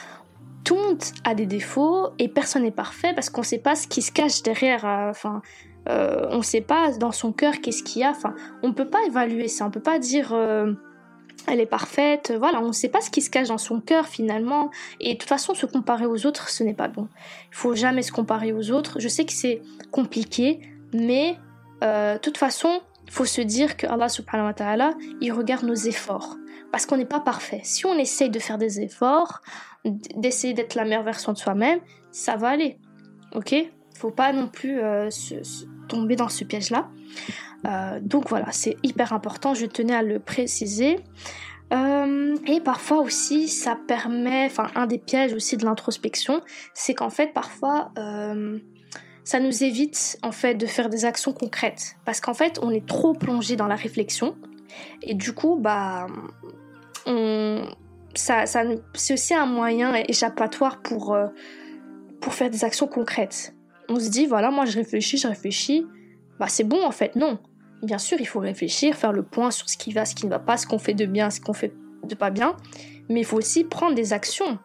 tout 0.64 0.76
le 0.76 0.82
monde 0.82 1.04
a 1.24 1.36
des 1.36 1.46
défauts 1.46 2.10
et 2.18 2.28
personne 2.30 2.64
n'est 2.64 2.72
parfait 2.72 3.14
parce 3.14 3.30
qu'on 3.30 3.42
ne 3.42 3.46
sait 3.46 3.60
pas 3.60 3.76
ce 3.76 3.88
qui 3.88 4.02
se 4.02 4.12
cache 4.12 4.42
derrière. 4.42 4.86
Euh, 4.86 5.12
enfin, 5.12 5.44
euh, 5.88 6.28
on 6.32 6.38
ne 6.38 6.44
sait 6.44 6.62
pas 6.62 6.92
dans 6.92 7.12
son 7.12 7.32
cœur 7.32 7.54
qu'est-ce 7.62 7.84
qu'il 7.84 8.02
y 8.02 8.06
a. 8.06 8.10
Enfin, 8.10 8.34
on 8.64 8.70
ne 8.70 8.74
peut 8.74 8.90
pas 8.90 9.04
évaluer 9.06 9.48
ça. 9.48 9.66
On 9.66 9.68
ne 9.68 9.74
peut 9.74 9.80
pas 9.80 10.00
dire 10.00 10.34
euh, 10.34 10.74
elle 11.52 11.60
est 11.60 11.66
parfaite. 11.66 12.34
Voilà, 12.38 12.62
on 12.62 12.68
ne 12.68 12.72
sait 12.72 12.90
pas 12.90 13.02
ce 13.02 13.10
qui 13.10 13.22
se 13.22 13.30
cache 13.30 13.48
dans 13.48 13.58
son 13.58 13.80
cœur 13.82 14.08
finalement. 14.08 14.72
Et 15.00 15.14
de 15.14 15.20
toute 15.20 15.30
façon, 15.30 15.54
se 15.54 15.66
comparer 15.66 16.06
aux 16.06 16.26
autres, 16.26 16.50
ce 16.50 16.64
n'est 16.64 16.74
pas 16.74 16.88
bon. 16.88 17.08
Il 17.52 17.56
faut 17.56 17.76
jamais 17.76 18.02
se 18.02 18.12
comparer 18.12 18.54
aux 18.54 18.72
autres. 18.72 19.00
Je 19.00 19.08
sais 19.08 19.26
que 19.26 19.34
c'est 19.34 19.62
compliqué, 19.92 20.60
mais 20.94 21.38
de 21.82 22.18
toute 22.18 22.38
façon, 22.38 22.82
il 23.10 23.12
faut 23.12 23.26
se 23.26 23.42
dire 23.42 23.76
que 23.76 23.88
Allah 23.88 24.08
subhanahu 24.08 24.48
wa 24.48 24.54
ta'ala, 24.54 24.94
il 25.20 25.32
regarde 25.34 25.64
nos 25.64 25.74
efforts. 25.74 26.38
Parce 26.72 26.86
qu'on 26.86 26.98
n'est 26.98 27.06
pas 27.06 27.20
parfait. 27.20 27.62
Si 27.64 27.88
on 27.88 27.98
essaye 27.98 28.30
de 28.30 28.38
faire 28.38 28.60
des 28.60 28.82
efforts, 28.82 29.42
d'essayer 29.84 30.54
d'être 30.54 30.76
la 30.76 30.84
meilleure 30.84 31.04
version 31.04 31.34
de 31.34 31.38
soi-même, 31.40 31.80
ça 32.12 32.36
va 32.36 32.50
aller. 32.50 32.78
Ok? 33.34 33.56
Faut 33.96 34.12
pas 34.12 34.32
non 34.32 34.48
plus 34.48 34.80
euh, 34.80 35.10
tomber 35.88 36.16
dans 36.16 36.30
ce 36.30 36.44
piège-là. 36.44 36.88
Euh, 37.66 38.00
donc 38.02 38.30
voilà, 38.30 38.52
c'est 38.52 38.78
hyper 38.84 39.14
important, 39.14 39.54
je 39.54 39.66
tenais 39.66 39.96
à 39.96 40.02
le 40.02 40.20
préciser. 40.20 41.00
Euh, 41.72 42.36
et 42.48 42.62
parfois 42.62 43.00
aussi, 43.00 43.48
ça 43.48 43.78
permet, 43.88 44.46
enfin 44.46 44.68
un 44.76 44.88
des 44.88 44.98
pièges 44.98 45.34
aussi 45.34 45.56
de 45.58 45.66
l'introspection, 45.66 46.42
c'est 46.74 46.96
qu'en 46.96 47.10
fait 47.10 47.34
parfois 47.34 47.92
ça 49.24 49.40
nous 49.40 49.64
évite 49.64 50.18
en 50.24 50.32
fait 50.32 50.56
de 50.56 50.66
faire 50.66 50.90
des 50.90 51.06
actions 51.06 51.34
concrètes 51.34 51.98
parce 52.04 52.20
qu'en 52.20 52.34
fait 52.34 52.58
on 52.64 52.72
est 52.72 52.88
trop 52.88 53.14
plongé 53.14 53.56
dans 53.56 53.68
la 53.68 53.76
réflexion 53.76 54.36
et 55.04 55.14
du 55.14 55.34
coup 55.34 55.58
bah 55.58 56.08
ça, 58.16 58.46
c'est 58.94 59.14
aussi 59.14 59.34
un 59.34 59.46
moyen 59.46 59.94
échappatoire 60.08 60.82
pour, 60.82 61.14
euh, 61.14 61.28
pour 62.22 62.34
faire 62.34 62.50
des 62.50 62.64
actions 62.64 62.88
concrètes. 62.88 63.56
On 63.88 64.00
se 64.00 64.10
dit, 64.10 64.26
voilà, 64.26 64.52
moi 64.52 64.66
je 64.66 64.78
réfléchis, 64.78 65.18
je 65.18 65.28
réfléchis. 65.28 65.86
Bah 66.40 66.48
c'est 66.48 66.64
bon 66.64 66.84
en 66.84 66.92
fait, 66.92 67.16
non. 67.16 67.40
Bien 67.84 67.98
sûr, 67.98 68.18
il 68.20 68.28
faut 68.28 68.40
réfléchir, 68.40 68.96
faire 68.96 69.14
le 69.14 69.24
point 69.24 69.52
sur 69.52 69.70
ce 69.70 69.78
qui 69.78 69.94
va, 69.94 70.06
ce 70.06 70.16
qui 70.16 70.26
ne 70.26 70.32
va 70.32 70.40
pas, 70.40 70.58
ce 70.58 70.68
qu'on 70.68 70.80
fait 70.80 70.94
de 70.94 71.06
bien, 71.06 71.30
ce 71.30 71.40
qu'on 71.40 71.54
fait 71.54 71.74
de 72.04 72.16
pas 72.16 72.30
bien. 72.30 72.56
Mais 73.10 73.22
il 73.22 73.26
faut 73.26 73.38
aussi 73.38 73.64
prendre 73.64 73.96
des 73.96 74.14
actions 74.14 74.60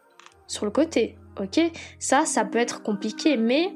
sur 0.46 0.64
le 0.64 0.70
côté. 0.70 1.16
Ok? 1.40 1.60
Ça, 1.98 2.24
ça 2.26 2.44
peut 2.44 2.58
être 2.58 2.82
compliqué, 2.82 3.36
mais 3.36 3.72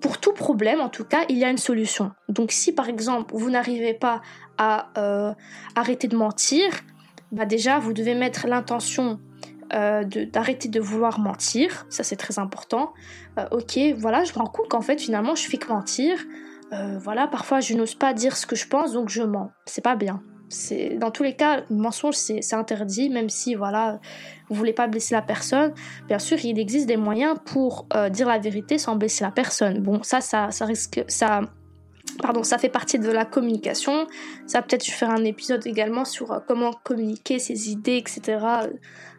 pour 0.00 0.18
tout 0.18 0.32
problème, 0.32 0.80
en 0.80 0.88
tout 0.88 1.04
cas, 1.04 1.24
il 1.28 1.36
y 1.36 1.44
a 1.44 1.50
une 1.50 1.58
solution. 1.58 2.12
Donc 2.28 2.52
si 2.52 2.72
par 2.72 2.88
exemple, 2.88 3.34
vous 3.34 3.50
n'arrivez 3.50 3.94
pas 3.94 4.22
à 4.58 4.90
euh, 4.98 5.32
arrêter 5.74 6.08
de 6.08 6.16
mentir, 6.16 6.70
bah 7.32 7.44
déjà, 7.44 7.78
vous 7.78 7.92
devez 7.92 8.14
mettre 8.14 8.46
l'intention 8.46 9.20
euh, 9.72 10.02
d'arrêter 10.04 10.68
de, 10.68 10.80
vouloir 10.80 11.20
mentir. 11.20 11.86
Ça, 11.90 12.02
c'est 12.02 12.16
très 12.16 12.38
important. 12.38 12.92
Euh, 13.38 13.46
ok, 13.52 13.78
voilà, 13.96 14.24
je 14.24 14.32
me 14.32 14.38
rends 14.38 14.46
compte 14.46 14.68
qu'en 14.68 14.80
fait, 14.80 15.00
finalement, 15.00 15.34
je 15.36 15.46
fais 15.48 15.58
que 15.58 15.68
mentir. 15.68 16.18
Euh, 16.72 16.98
voilà, 16.98 17.26
parfois, 17.26 17.60
je 17.60 17.74
n'ose 17.74 17.94
pas 17.94 18.14
dire 18.14 18.36
ce 18.36 18.46
que 18.46 18.56
je 18.56 18.66
pense, 18.66 18.92
donc 18.92 19.08
je 19.08 19.22
mens. 19.22 19.50
C'est 19.66 19.82
pas 19.82 19.96
bien. 19.96 20.22
C'est 20.48 20.96
dans 20.98 21.12
tous 21.12 21.22
les 21.22 21.36
cas, 21.36 21.62
le 21.70 21.76
mensonge 21.76 22.14
c'est 22.16 22.54
interdit, 22.54 23.08
même 23.08 23.28
si 23.28 23.54
voilà, 23.54 24.00
vous 24.48 24.56
voulez 24.56 24.72
pas 24.72 24.88
blesser 24.88 25.14
la 25.14 25.22
personne. 25.22 25.72
Bien 26.08 26.18
sûr, 26.18 26.44
il 26.44 26.58
existe 26.58 26.86
des 26.86 26.96
moyens 26.96 27.36
pour 27.44 27.86
dire 28.10 28.26
la 28.26 28.38
vérité 28.38 28.76
sans 28.76 28.96
blesser 28.96 29.22
la 29.22 29.30
personne. 29.30 29.80
Bon, 29.80 30.02
ça, 30.02 30.20
ça, 30.20 30.50
ça 30.50 30.64
risque, 30.64 31.04
ça 31.06 31.42
Pardon, 32.22 32.42
ça 32.42 32.58
fait 32.58 32.68
partie 32.68 32.98
de 32.98 33.10
la 33.10 33.24
communication. 33.24 34.06
Ça 34.46 34.62
peut-être 34.62 34.84
je 34.84 34.92
ferai 34.92 35.12
un 35.12 35.24
épisode 35.24 35.66
également 35.66 36.04
sur 36.04 36.32
euh, 36.32 36.38
comment 36.46 36.72
communiquer 36.72 37.38
ses 37.38 37.70
idées, 37.70 37.96
etc. 37.96 38.38
Euh, 38.42 38.68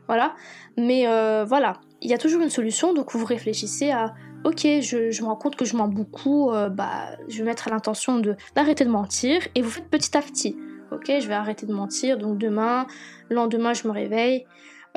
voilà. 0.07 0.35
Mais 0.77 1.07
euh, 1.07 1.45
voilà, 1.45 1.79
il 2.01 2.09
y 2.09 2.13
a 2.13 2.17
toujours 2.17 2.41
une 2.41 2.49
solution. 2.49 2.93
Donc 2.93 3.13
vous 3.13 3.25
réfléchissez 3.25 3.91
à 3.91 4.13
ok, 4.43 4.61
je, 4.81 5.21
me 5.21 5.27
rends 5.27 5.35
compte 5.35 5.55
que 5.55 5.65
je 5.65 5.75
mens 5.75 5.87
beaucoup. 5.87 6.51
bah, 6.71 7.17
je 7.27 7.37
vais 7.39 7.43
mettre 7.43 7.67
à 7.67 7.71
l'intention 7.71 8.21
d'arrêter 8.55 8.85
de 8.85 8.89
mentir 8.89 9.41
et 9.55 9.61
vous 9.61 9.69
faites 9.69 9.89
petit 9.89 10.17
à 10.17 10.21
petit. 10.21 10.55
Ok, 10.91 11.05
je 11.07 11.27
vais 11.27 11.33
arrêter 11.33 11.65
de 11.65 11.73
mentir. 11.73 12.17
Donc 12.17 12.37
demain, 12.37 12.85
lendemain, 13.29 13.73
je 13.73 13.87
me 13.87 13.93
réveille. 13.93 14.45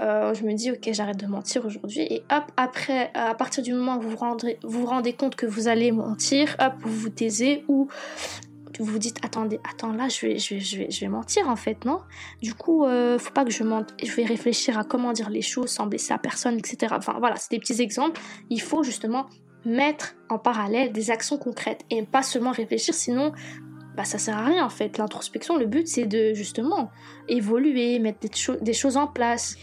Euh, 0.01 0.35
je 0.35 0.43
me 0.43 0.53
dis 0.55 0.73
ok 0.73 0.89
j'arrête 0.91 1.19
de 1.19 1.27
mentir 1.27 1.65
aujourd'hui 1.65 2.01
et 2.01 2.25
hop 2.33 2.43
après 2.57 3.13
à 3.15 3.33
partir 3.37 3.63
du 3.63 3.73
moment 3.73 3.97
où 3.97 4.01
vous 4.01 4.11
vous 4.11 4.17
rendez, 4.17 4.59
vous, 4.65 4.87
rendez 4.87 5.13
compte 5.13 5.37
que 5.37 5.47
vous 5.47 5.69
allez 5.69 5.93
mentir 5.93 6.57
hop 6.61 6.73
vous 6.81 6.99
vous 6.99 7.11
taisez 7.11 7.65
ou 7.69 7.87
vous 8.79 8.93
vous 8.93 8.99
dites 8.99 9.19
attendez 9.25 9.61
attends 9.69 9.93
là 9.93 10.09
je 10.09 10.27
vais, 10.27 10.39
je 10.39 10.55
vais, 10.55 10.61
je 10.61 10.79
vais, 10.79 10.91
je 10.91 11.01
vais 11.01 11.09
mentir 11.09 11.49
en 11.49 11.57
fait 11.57 11.85
non? 11.85 12.01
Du 12.43 12.55
coup 12.55 12.85
euh, 12.85 13.19
faut 13.19 13.33
pas 13.33 13.45
que 13.45 13.51
je 13.51 13.63
mente 13.63 13.95
je 14.03 14.13
vais 14.13 14.25
réfléchir 14.25 14.79
à 14.79 14.85
comment 14.85 15.13
dire 15.13 15.31
les 15.31 15.43
choses 15.43 15.71
sans 15.71 15.87
blesser 15.87 16.13
la 16.13 16.19
personne 16.19 16.59
etc 16.59 16.95
enfin 16.97 17.17
voilà 17.19 17.37
c'est 17.37 17.51
des 17.51 17.59
petits 17.59 17.81
exemples 17.81 18.21
il 18.51 18.61
faut 18.61 18.83
justement 18.83 19.27
mettre 19.65 20.15
en 20.29 20.39
parallèle 20.39 20.93
des 20.93 21.11
actions 21.11 21.39
concrètes 21.39 21.85
et 21.91 22.03
pas 22.03 22.23
seulement 22.23 22.53
réfléchir 22.53 22.95
sinon 22.95 23.33
bah 23.97 24.05
ça 24.05 24.19
sert 24.19 24.37
à 24.37 24.45
rien 24.45 24.65
en 24.65 24.71
fait. 24.71 24.99
L'introspection, 24.99 25.57
le 25.57 25.67
but 25.67 25.87
c'est 25.87 26.07
de 26.07 26.35
justement 26.35 26.91
évoluer, 27.29 27.99
mettre 27.99 28.19
des, 28.21 28.31
des, 28.61 28.73
choses 28.73 28.97
en 28.97 29.07
place. 29.07 29.57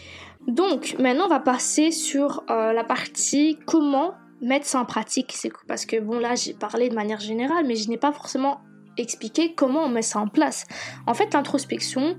Donc 0.48 0.96
maintenant 1.00 1.26
on 1.26 1.30
va 1.30 1.40
passer 1.40 1.92
sur 1.92 2.44
euh, 2.50 2.74
la 2.74 2.84
partie 2.84 3.60
comment 3.66 4.14
mettre 4.42 4.66
ça 4.66 4.80
en 4.80 4.86
pratique. 4.86 5.36
Parce 5.68 5.86
que 5.86 6.00
bon 6.00 6.20
là 6.20 6.36
j'ai 6.36 6.54
parlé 6.54 6.90
de 6.90 6.96
manière 6.96 7.20
générale, 7.20 7.66
mais 7.68 7.76
je 7.76 7.90
n'ai 7.90 7.98
pas 7.98 8.12
forcément 8.12 8.62
expliqué 8.98 9.54
comment 9.54 9.84
on 9.84 9.90
met 9.90 10.02
ça 10.02 10.20
en 10.20 10.28
place. 10.28 10.66
En 11.08 11.14
fait 11.14 11.34
l'introspection, 11.34 12.18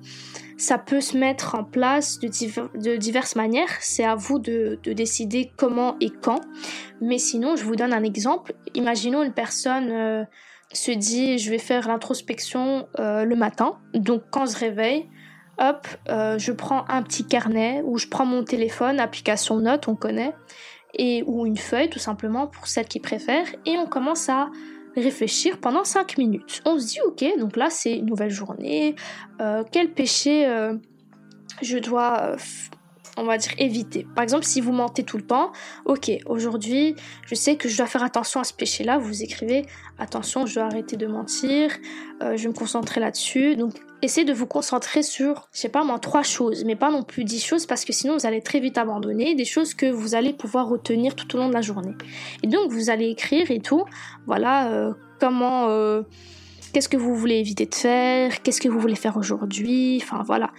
ça 0.56 0.78
peut 0.78 1.00
se 1.00 1.16
mettre 1.16 1.54
en 1.54 1.64
place 1.64 2.18
de, 2.20 2.96
diverses 2.96 3.36
manières. 3.36 3.70
C'est 3.80 4.04
à 4.04 4.14
vous 4.14 4.38
de, 4.38 4.78
de, 4.82 4.92
décider 4.92 5.50
comment 5.56 5.96
et 6.00 6.10
quand. 6.10 6.40
Mais 7.00 7.18
sinon, 7.18 7.56
je 7.56 7.64
vous 7.64 7.74
donne 7.74 7.92
un 7.92 8.04
exemple. 8.04 8.54
Imaginons 8.74 9.22
une 9.22 9.32
personne 9.32 9.90
euh, 9.90 10.24
se 10.72 10.92
dit 10.92 11.38
je 11.38 11.50
vais 11.50 11.58
faire 11.58 11.88
l'introspection 11.88 12.88
euh, 12.98 13.24
le 13.24 13.36
matin. 13.36 13.76
Donc 13.94 14.22
quand 14.30 14.46
je 14.46 14.56
réveille, 14.56 15.08
hop, 15.58 15.86
euh, 16.08 16.38
je 16.38 16.52
prends 16.52 16.84
un 16.88 17.02
petit 17.02 17.24
carnet 17.24 17.82
ou 17.84 17.98
je 17.98 18.06
prends 18.06 18.26
mon 18.26 18.44
téléphone, 18.44 19.00
application 19.00 19.56
note, 19.58 19.88
on 19.88 19.96
connaît, 19.96 20.34
et 20.94 21.22
ou 21.26 21.46
une 21.46 21.56
feuille 21.56 21.90
tout 21.90 21.98
simplement 21.98 22.46
pour 22.46 22.66
celles 22.66 22.88
qui 22.88 23.00
préfèrent, 23.00 23.48
et 23.66 23.76
on 23.78 23.86
commence 23.86 24.28
à 24.28 24.50
réfléchir 24.96 25.58
pendant 25.58 25.84
5 25.84 26.18
minutes. 26.18 26.62
On 26.64 26.78
se 26.78 26.86
dit 26.86 26.98
ok, 27.06 27.24
donc 27.38 27.56
là 27.56 27.70
c'est 27.70 27.96
une 27.96 28.06
nouvelle 28.06 28.30
journée, 28.30 28.94
euh, 29.40 29.64
quel 29.70 29.92
péché 29.92 30.46
je 31.60 31.78
dois 31.78 32.36
on 33.16 33.24
va 33.24 33.36
dire 33.36 33.52
éviter. 33.58 34.06
Par 34.14 34.22
exemple, 34.22 34.44
si 34.44 34.60
vous 34.60 34.72
mentez 34.72 35.04
tout 35.04 35.16
le 35.16 35.26
temps, 35.26 35.52
ok, 35.84 36.10
aujourd'hui, 36.26 36.94
je 37.26 37.34
sais 37.34 37.56
que 37.56 37.68
je 37.68 37.76
dois 37.76 37.86
faire 37.86 38.02
attention 38.02 38.40
à 38.40 38.44
ce 38.44 38.54
péché-là. 38.54 38.98
Vous 38.98 39.22
écrivez 39.22 39.66
attention, 39.98 40.46
je 40.46 40.54
dois 40.54 40.64
arrêter 40.64 40.96
de 40.96 41.06
mentir, 41.06 41.70
euh, 42.22 42.36
je 42.36 42.44
vais 42.44 42.48
me 42.48 42.54
concentrer 42.54 43.00
là-dessus. 43.00 43.56
Donc, 43.56 43.74
essayez 44.02 44.26
de 44.26 44.32
vous 44.32 44.46
concentrer 44.46 45.02
sur, 45.02 45.48
je 45.52 45.60
sais 45.60 45.68
pas 45.68 45.84
moi, 45.84 45.98
trois 45.98 46.22
choses, 46.22 46.64
mais 46.64 46.76
pas 46.76 46.90
non 46.90 47.02
plus 47.04 47.24
dix 47.24 47.42
choses 47.42 47.66
parce 47.66 47.84
que 47.84 47.92
sinon 47.92 48.16
vous 48.16 48.26
allez 48.26 48.42
très 48.42 48.60
vite 48.60 48.76
abandonner 48.76 49.34
des 49.34 49.44
choses 49.44 49.74
que 49.74 49.86
vous 49.86 50.14
allez 50.14 50.32
pouvoir 50.32 50.68
retenir 50.68 51.14
tout 51.14 51.34
au 51.36 51.38
long 51.38 51.48
de 51.48 51.54
la 51.54 51.62
journée. 51.62 51.94
Et 52.42 52.48
donc, 52.48 52.70
vous 52.70 52.90
allez 52.90 53.08
écrire 53.08 53.50
et 53.50 53.60
tout. 53.60 53.84
Voilà, 54.26 54.70
euh, 54.72 54.92
comment. 55.20 55.68
Euh, 55.68 56.02
qu'est-ce 56.72 56.88
que 56.88 56.96
vous 56.96 57.14
voulez 57.14 57.36
éviter 57.36 57.66
de 57.66 57.74
faire, 57.74 58.42
qu'est-ce 58.42 58.60
que 58.60 58.68
vous 58.68 58.80
voulez 58.80 58.96
faire 58.96 59.16
aujourd'hui, 59.16 60.00
enfin 60.02 60.22
voilà. 60.26 60.50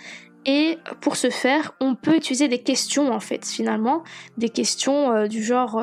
Et 0.45 0.77
pour 1.01 1.15
ce 1.15 1.29
faire, 1.29 1.73
on 1.79 1.95
peut 1.95 2.15
utiliser 2.15 2.47
des 2.47 2.59
questions 2.59 3.11
en 3.11 3.19
fait, 3.19 3.45
finalement, 3.45 4.03
des 4.37 4.49
questions 4.49 5.11
euh, 5.11 5.27
du 5.27 5.43
genre. 5.43 5.81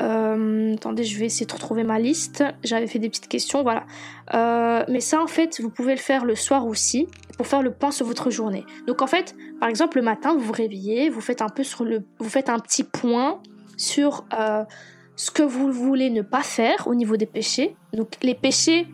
Euh, 0.00 0.24
euh, 0.34 0.74
attendez, 0.74 1.04
je 1.04 1.18
vais 1.18 1.26
essayer 1.26 1.46
de 1.46 1.52
retrouver 1.52 1.84
ma 1.84 1.98
liste. 1.98 2.44
J'avais 2.62 2.86
fait 2.86 2.98
des 2.98 3.08
petites 3.08 3.28
questions, 3.28 3.62
voilà. 3.62 3.84
mais 4.88 5.00
ça, 5.00 5.22
en 5.22 5.26
fait, 5.26 5.60
vous 5.60 5.70
pouvez 5.70 5.94
le 5.94 6.00
faire 6.00 6.24
le 6.24 6.34
soir 6.34 6.66
aussi. 6.66 7.08
pour 7.36 7.48
faire 7.48 7.62
le 7.62 7.72
point 7.72 7.90
sur 7.90 8.06
votre 8.06 8.30
journée. 8.30 8.64
Donc 8.86 9.02
en 9.02 9.08
fait, 9.08 9.34
par 9.58 9.68
exemple, 9.68 9.96
le 9.96 10.04
matin, 10.04 10.34
vous 10.34 10.40
vous 10.40 10.52
réveillez, 10.52 11.10
vous 11.10 11.20
faites 11.20 11.42
un 11.42 11.48
peu 11.48 11.64
sur 11.64 11.84
le, 11.84 12.04
vous 12.20 12.28
faites 12.28 12.48
un 12.48 12.60
petit 12.60 12.84
point 12.84 13.40
sur 13.76 14.24
euh, 14.38 14.62
ce 15.16 15.32
que 15.32 15.42
vous 15.42 15.72
voulez 15.72 16.10
ne 16.10 16.22
pas 16.22 16.44
faire 16.44 16.86
au 16.86 16.94
niveau 16.94 17.16
des 17.16 17.26
péchés. 17.26 17.74
Donc 17.92 18.10
les 18.22 18.36
péchés 18.36 18.86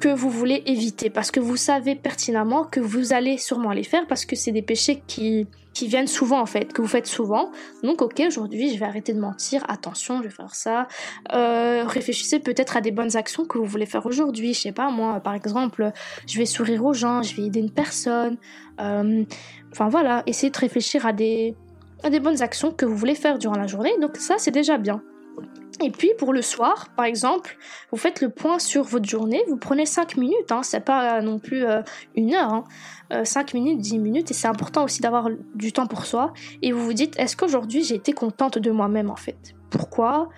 que 0.00 0.08
vous 0.08 0.30
voulez 0.30 0.62
éviter 0.66 1.10
parce 1.10 1.30
que 1.30 1.40
vous 1.40 1.56
savez 1.56 1.94
pertinemment 1.94 2.64
que 2.64 2.80
vous 2.80 3.12
allez 3.12 3.38
sûrement 3.38 3.72
les 3.72 3.82
faire 3.82 4.06
parce 4.06 4.24
que 4.24 4.36
c'est 4.36 4.52
des 4.52 4.62
péchés 4.62 5.02
qui, 5.06 5.46
qui 5.74 5.86
viennent 5.88 6.08
souvent 6.08 6.40
en 6.40 6.46
fait, 6.46 6.72
que 6.72 6.82
vous 6.82 6.88
faites 6.88 7.06
souvent. 7.06 7.50
Donc 7.82 8.02
ok, 8.02 8.22
aujourd'hui 8.26 8.72
je 8.72 8.78
vais 8.78 8.86
arrêter 8.86 9.12
de 9.12 9.20
mentir, 9.20 9.64
attention, 9.68 10.18
je 10.18 10.24
vais 10.24 10.30
faire 10.30 10.54
ça. 10.54 10.88
Euh, 11.32 11.84
réfléchissez 11.86 12.38
peut-être 12.38 12.76
à 12.76 12.80
des 12.80 12.90
bonnes 12.90 13.16
actions 13.16 13.44
que 13.44 13.58
vous 13.58 13.64
voulez 13.64 13.86
faire 13.86 14.06
aujourd'hui. 14.06 14.54
Je 14.54 14.60
sais 14.60 14.72
pas, 14.72 14.90
moi 14.90 15.20
par 15.20 15.34
exemple, 15.34 15.92
je 16.26 16.38
vais 16.38 16.46
sourire 16.46 16.84
aux 16.84 16.94
gens, 16.94 17.22
je 17.22 17.34
vais 17.36 17.42
aider 17.42 17.60
une 17.60 17.70
personne. 17.70 18.36
Euh, 18.80 19.24
enfin 19.72 19.88
voilà, 19.88 20.22
essayez 20.26 20.50
de 20.50 20.58
réfléchir 20.58 21.06
à 21.06 21.12
des, 21.12 21.54
à 22.02 22.10
des 22.10 22.20
bonnes 22.20 22.42
actions 22.42 22.72
que 22.72 22.86
vous 22.86 22.96
voulez 22.96 23.14
faire 23.14 23.38
durant 23.38 23.56
la 23.56 23.66
journée. 23.66 23.92
Donc 24.00 24.16
ça 24.16 24.34
c'est 24.38 24.50
déjà 24.50 24.78
bien. 24.78 25.02
Et 25.80 25.90
puis 25.90 26.10
pour 26.18 26.32
le 26.32 26.42
soir, 26.42 26.88
par 26.96 27.04
exemple, 27.04 27.56
vous 27.92 27.98
faites 27.98 28.20
le 28.20 28.30
point 28.30 28.58
sur 28.58 28.82
votre 28.82 29.08
journée, 29.08 29.42
vous 29.48 29.56
prenez 29.56 29.86
5 29.86 30.16
minutes, 30.16 30.50
hein, 30.50 30.62
c'est 30.62 30.84
pas 30.84 31.20
non 31.20 31.38
plus 31.38 31.64
euh, 31.64 31.82
une 32.16 32.34
heure, 32.34 32.52
hein, 32.52 32.64
euh, 33.12 33.24
5 33.24 33.54
minutes, 33.54 33.78
10 33.78 33.98
minutes, 33.98 34.30
et 34.32 34.34
c'est 34.34 34.48
important 34.48 34.84
aussi 34.84 35.00
d'avoir 35.00 35.28
du 35.54 35.72
temps 35.72 35.86
pour 35.86 36.04
soi, 36.04 36.32
et 36.62 36.72
vous 36.72 36.84
vous 36.84 36.94
dites, 36.94 37.18
est-ce 37.18 37.36
qu'aujourd'hui 37.36 37.84
j'ai 37.84 37.94
été 37.94 38.12
contente 38.12 38.58
de 38.58 38.70
moi-même 38.72 39.10
en 39.10 39.16
fait? 39.16 39.54
Pourquoi? 39.70 40.28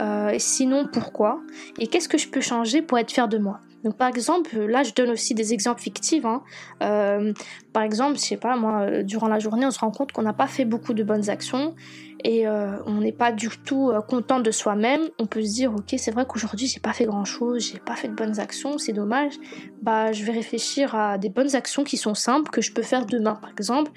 Euh, 0.00 0.34
sinon, 0.38 0.86
pourquoi? 0.90 1.40
Et 1.78 1.86
qu'est-ce 1.86 2.08
que 2.08 2.18
je 2.18 2.28
peux 2.28 2.40
changer 2.40 2.82
pour 2.82 2.98
être 2.98 3.10
fière 3.10 3.28
de 3.28 3.38
moi? 3.38 3.60
Donc 3.84 3.96
par 3.96 4.08
exemple, 4.08 4.58
là 4.58 4.82
je 4.82 4.92
donne 4.92 5.10
aussi 5.10 5.34
des 5.34 5.52
exemples 5.52 5.80
fictifs. 5.80 6.24
Hein. 6.24 6.42
Euh, 6.82 7.32
par 7.72 7.82
exemple, 7.82 8.16
je 8.16 8.20
sais 8.20 8.36
pas, 8.36 8.56
moi, 8.56 8.80
euh, 8.80 9.02
durant 9.02 9.28
la 9.28 9.38
journée, 9.38 9.64
on 9.66 9.70
se 9.70 9.78
rend 9.78 9.90
compte 9.90 10.12
qu'on 10.12 10.22
n'a 10.22 10.32
pas 10.32 10.46
fait 10.46 10.64
beaucoup 10.64 10.94
de 10.94 11.02
bonnes 11.02 11.30
actions 11.30 11.74
et 12.24 12.46
euh, 12.46 12.76
on 12.86 13.00
n'est 13.00 13.12
pas 13.12 13.32
du 13.32 13.48
tout 13.64 13.90
euh, 13.90 14.00
content 14.00 14.40
de 14.40 14.50
soi-même, 14.50 15.02
on 15.18 15.26
peut 15.26 15.42
se 15.42 15.52
dire 15.54 15.72
ok 15.74 15.94
c'est 15.96 16.10
vrai 16.10 16.26
qu'aujourd'hui 16.26 16.66
j'ai 16.66 16.80
pas 16.80 16.92
fait 16.92 17.04
grand 17.04 17.24
chose, 17.24 17.70
j'ai 17.72 17.78
pas 17.78 17.96
fait 17.96 18.08
de 18.08 18.14
bonnes 18.14 18.38
actions, 18.40 18.78
c'est 18.78 18.92
dommage. 18.92 19.34
Bah 19.82 20.12
je 20.12 20.24
vais 20.24 20.32
réfléchir 20.32 20.94
à 20.94 21.18
des 21.18 21.28
bonnes 21.28 21.54
actions 21.54 21.84
qui 21.84 21.96
sont 21.96 22.14
simples 22.14 22.50
que 22.50 22.60
je 22.60 22.72
peux 22.72 22.82
faire 22.82 23.06
demain 23.06 23.34
par 23.34 23.50
exemple. 23.50 23.90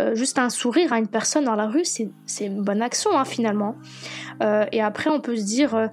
Euh, 0.00 0.14
juste 0.14 0.38
un 0.38 0.50
sourire 0.50 0.92
à 0.92 0.98
une 0.98 1.06
personne 1.06 1.44
dans 1.44 1.54
la 1.54 1.66
rue, 1.66 1.84
c'est 1.84 2.44
une 2.44 2.62
bonne 2.62 2.82
action 2.82 3.16
hein, 3.16 3.24
finalement. 3.24 3.76
Euh, 4.42 4.64
et 4.72 4.82
après 4.82 5.08
on 5.10 5.20
peut 5.20 5.36
se 5.36 5.44
dire 5.44 5.74
euh, 5.74 5.86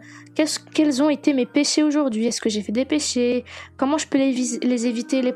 quels 0.73 1.03
ont 1.03 1.09
été 1.09 1.33
mes 1.33 1.45
péchés 1.45 1.83
aujourd'hui? 1.83 2.25
Est-ce 2.25 2.41
que 2.41 2.49
j'ai 2.49 2.61
fait 2.61 2.71
des 2.71 2.85
péchés? 2.85 3.45
Comment 3.77 3.99
je 3.99 4.07
peux 4.07 4.17
les, 4.17 4.87
éviter 4.87 5.21
les, 5.21 5.33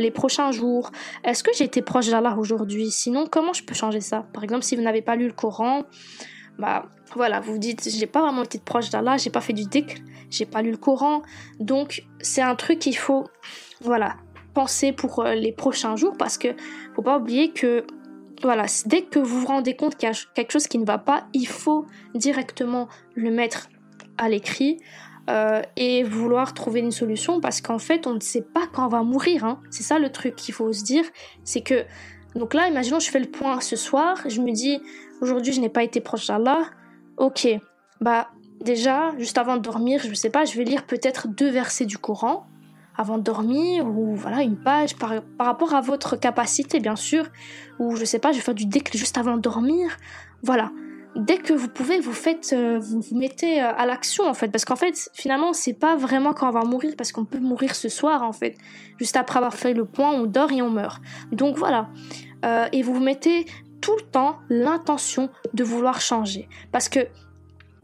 les 0.00 0.10
prochains 0.10 0.50
jours? 0.50 0.90
Est-ce 1.24 1.44
que 1.44 1.50
j'ai 1.54 1.64
été 1.64 1.82
proche 1.82 2.08
d'Allah 2.08 2.36
aujourd'hui? 2.38 2.90
Sinon 2.90 3.26
comment 3.30 3.52
je 3.52 3.64
peux 3.64 3.74
changer 3.74 4.00
ça? 4.00 4.26
Par 4.32 4.44
exemple 4.44 4.62
si 4.62 4.76
vous 4.76 4.82
n'avez 4.82 5.02
pas 5.02 5.16
lu 5.16 5.26
le 5.26 5.34
Coran, 5.34 5.82
bah 6.58 6.86
voilà, 7.14 7.40
vous 7.40 7.52
vous 7.52 7.58
dites 7.58 7.86
j'ai 7.86 8.06
pas 8.06 8.22
vraiment 8.22 8.44
été 8.44 8.58
proche 8.58 8.88
d'Allah, 8.88 9.18
j'ai 9.18 9.30
pas 9.30 9.42
fait 9.42 9.52
du 9.52 9.64
dhikr, 9.64 9.96
j'ai 10.30 10.46
pas 10.46 10.62
lu 10.62 10.70
le 10.70 10.78
Coran, 10.78 11.20
donc 11.60 12.04
c'est 12.20 12.42
un 12.42 12.54
truc 12.54 12.78
qu'il 12.78 12.96
faut 12.96 13.24
voilà 13.82 14.16
penser 14.56 14.92
pour 14.92 15.18
euh, 15.18 15.34
les 15.34 15.52
prochains 15.52 15.96
jours 15.96 16.14
parce 16.18 16.38
que 16.38 16.48
faut 16.94 17.02
pas 17.02 17.18
oublier 17.18 17.52
que 17.52 17.84
voilà, 18.42 18.66
dès 18.86 19.02
que 19.02 19.18
vous 19.18 19.40
vous 19.40 19.46
rendez 19.46 19.76
compte 19.76 19.96
qu'il 19.96 20.08
y 20.08 20.12
a 20.12 20.16
quelque 20.34 20.52
chose 20.52 20.66
qui 20.66 20.78
ne 20.78 20.84
va 20.84 20.98
pas, 20.98 21.26
il 21.32 21.48
faut 21.48 21.86
directement 22.14 22.88
le 23.14 23.30
mettre 23.30 23.68
à 24.18 24.28
l'écrit 24.28 24.78
euh, 25.28 25.62
et 25.76 26.02
vouloir 26.02 26.54
trouver 26.54 26.80
une 26.80 26.92
solution 26.92 27.40
parce 27.40 27.60
qu'en 27.60 27.78
fait 27.78 28.06
on 28.06 28.14
ne 28.14 28.20
sait 28.20 28.42
pas 28.42 28.66
quand 28.72 28.86
on 28.86 28.88
va 28.88 29.02
mourir. 29.02 29.44
Hein. 29.44 29.60
C'est 29.70 29.82
ça 29.82 29.98
le 29.98 30.10
truc 30.10 30.36
qu'il 30.36 30.54
faut 30.54 30.72
se 30.72 30.84
dire, 30.84 31.04
c'est 31.44 31.62
que 31.62 31.84
donc 32.34 32.52
là, 32.52 32.68
imaginons 32.68 33.00
je 33.00 33.10
fais 33.10 33.18
le 33.18 33.30
point 33.30 33.60
ce 33.60 33.76
soir, 33.76 34.18
je 34.28 34.40
me 34.40 34.52
dis 34.52 34.80
aujourd'hui 35.20 35.52
je 35.52 35.60
n'ai 35.60 35.70
pas 35.70 35.82
été 35.82 36.00
proche 36.00 36.26
d'Allah. 36.26 36.70
Ok, 37.16 37.48
bah 38.00 38.28
déjà 38.60 39.14
juste 39.18 39.38
avant 39.38 39.56
de 39.56 39.62
dormir, 39.62 40.00
je 40.02 40.10
ne 40.10 40.14
sais 40.14 40.30
pas, 40.30 40.44
je 40.44 40.56
vais 40.56 40.64
lire 40.64 40.86
peut-être 40.86 41.28
deux 41.28 41.48
versets 41.48 41.86
du 41.86 41.98
Coran 41.98 42.46
avant 42.96 43.18
de 43.18 43.22
dormir 43.22 43.86
ou 43.86 44.14
voilà 44.14 44.42
une 44.42 44.56
page 44.56 44.96
par, 44.96 45.22
par 45.38 45.46
rapport 45.46 45.74
à 45.74 45.80
votre 45.80 46.16
capacité 46.16 46.80
bien 46.80 46.96
sûr 46.96 47.26
ou 47.78 47.96
je 47.96 48.04
sais 48.04 48.18
pas 48.18 48.32
je 48.32 48.36
vais 48.36 48.42
faire 48.42 48.54
du 48.54 48.66
déclic 48.66 48.96
juste 48.96 49.18
avant 49.18 49.36
de 49.36 49.42
dormir. 49.42 49.96
Voilà. 50.42 50.70
Dès 51.14 51.38
que 51.38 51.54
vous 51.54 51.68
pouvez 51.68 51.98
vous 51.98 52.12
faites 52.12 52.52
euh, 52.52 52.78
vous 52.78 53.00
vous 53.00 53.16
mettez 53.16 53.62
euh, 53.62 53.72
à 53.74 53.86
l'action 53.86 54.24
en 54.24 54.34
fait. 54.34 54.48
Parce 54.48 54.64
qu'en 54.64 54.76
fait 54.76 55.10
finalement 55.14 55.52
c'est 55.52 55.72
pas 55.72 55.96
vraiment 55.96 56.34
quand 56.34 56.48
on 56.48 56.52
va 56.52 56.64
mourir 56.64 56.94
parce 56.96 57.12
qu'on 57.12 57.24
peut 57.24 57.38
mourir 57.38 57.74
ce 57.74 57.88
soir 57.88 58.22
en 58.22 58.32
fait. 58.32 58.56
Juste 58.98 59.16
après 59.16 59.38
avoir 59.38 59.54
fait 59.54 59.72
le 59.72 59.84
point 59.84 60.10
on 60.12 60.26
dort 60.26 60.52
et 60.52 60.62
on 60.62 60.70
meurt. 60.70 61.00
Donc 61.32 61.56
voilà. 61.56 61.88
Euh, 62.44 62.66
et 62.72 62.82
vous 62.82 62.94
vous 62.94 63.00
mettez 63.00 63.46
tout 63.80 63.96
le 63.96 64.02
temps 64.02 64.38
l'intention 64.48 65.30
de 65.54 65.64
vouloir 65.64 66.00
changer. 66.00 66.48
Parce 66.72 66.88
que 66.88 67.00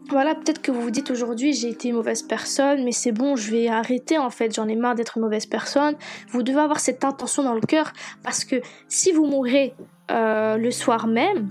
voilà, 0.08 0.34
peut-être 0.34 0.60
que 0.60 0.70
vous 0.70 0.82
vous 0.82 0.90
dites 0.90 1.10
aujourd'hui 1.10 1.52
j'ai 1.52 1.68
été 1.68 1.88
une 1.88 1.94
mauvaise 1.94 2.22
personne, 2.22 2.84
mais 2.84 2.92
c'est 2.92 3.12
bon, 3.12 3.36
je 3.36 3.50
vais 3.50 3.68
arrêter 3.68 4.18
en 4.18 4.30
fait, 4.30 4.54
j'en 4.54 4.68
ai 4.68 4.76
marre 4.76 4.94
d'être 4.94 5.16
une 5.16 5.22
mauvaise 5.22 5.46
personne. 5.46 5.94
Vous 6.28 6.42
devez 6.42 6.60
avoir 6.60 6.80
cette 6.80 7.04
intention 7.04 7.42
dans 7.42 7.54
le 7.54 7.60
cœur 7.60 7.92
parce 8.22 8.44
que 8.44 8.56
si 8.88 9.12
vous 9.12 9.24
mourrez 9.24 9.74
euh, 10.10 10.56
le 10.56 10.70
soir 10.70 11.06
même, 11.06 11.48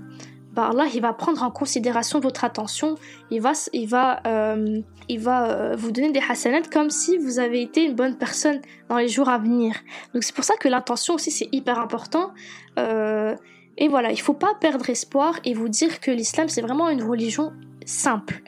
bah 0.52 0.68
Allah 0.70 0.84
il 0.94 1.00
va 1.00 1.12
prendre 1.14 1.42
en 1.42 1.50
considération 1.50 2.20
votre 2.20 2.44
attention, 2.44 2.96
il 3.30 3.40
va, 3.40 3.52
il 3.72 3.88
va, 3.88 4.20
euh, 4.26 4.80
il 5.08 5.18
va 5.18 5.50
euh, 5.50 5.76
vous 5.76 5.90
donner 5.90 6.12
des 6.12 6.22
hasanats 6.28 6.68
comme 6.70 6.90
si 6.90 7.16
vous 7.16 7.38
avez 7.38 7.62
été 7.62 7.84
une 7.84 7.94
bonne 7.94 8.16
personne 8.16 8.60
dans 8.88 8.98
les 8.98 9.08
jours 9.08 9.28
à 9.28 9.38
venir. 9.38 9.74
Donc 10.12 10.22
c'est 10.24 10.34
pour 10.34 10.44
ça 10.44 10.54
que 10.60 10.68
l'intention 10.68 11.14
aussi 11.14 11.30
c'est 11.30 11.48
hyper 11.52 11.78
important. 11.78 12.32
et 12.76 13.88
voilà, 13.88 14.12
il 14.12 14.20
faut 14.20 14.34
pas 14.34 14.54
perdre 14.60 14.88
espoir 14.90 15.40
et 15.44 15.54
vous 15.54 15.68
dire 15.68 16.00
que 16.00 16.10
l'islam 16.10 16.48
c'est 16.48 16.60
vraiment 16.60 16.90
une 16.90 17.02
religion 17.02 17.52
simple. 17.86 18.42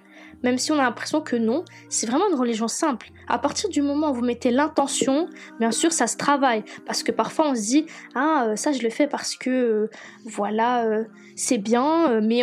Même 0.44 0.58
si 0.58 0.70
on 0.72 0.78
a 0.78 0.82
l'impression 0.82 1.22
que 1.22 1.36
non, 1.36 1.64
c'est 1.88 2.06
vraiment 2.06 2.28
une 2.28 2.38
religion 2.38 2.68
simple. 2.68 3.08
À 3.28 3.38
partir 3.38 3.70
du 3.70 3.80
moment 3.80 4.10
où 4.10 4.14
vous 4.14 4.24
mettez 4.24 4.50
l'intention, 4.50 5.26
bien 5.58 5.70
sûr, 5.70 5.90
ça 5.90 6.06
se 6.06 6.18
travaille. 6.18 6.62
Parce 6.84 7.02
que 7.02 7.10
parfois 7.12 7.48
on 7.48 7.54
se 7.54 7.62
dit, 7.62 7.86
ah, 8.14 8.48
euh, 8.48 8.56
ça 8.56 8.72
je 8.72 8.82
le 8.82 8.90
fais 8.90 9.06
parce 9.06 9.36
que, 9.36 9.48
euh, 9.48 9.90
voilà, 10.26 10.84
euh, 10.84 11.04
c'est 11.34 11.56
bien, 11.56 12.20
mais, 12.20 12.42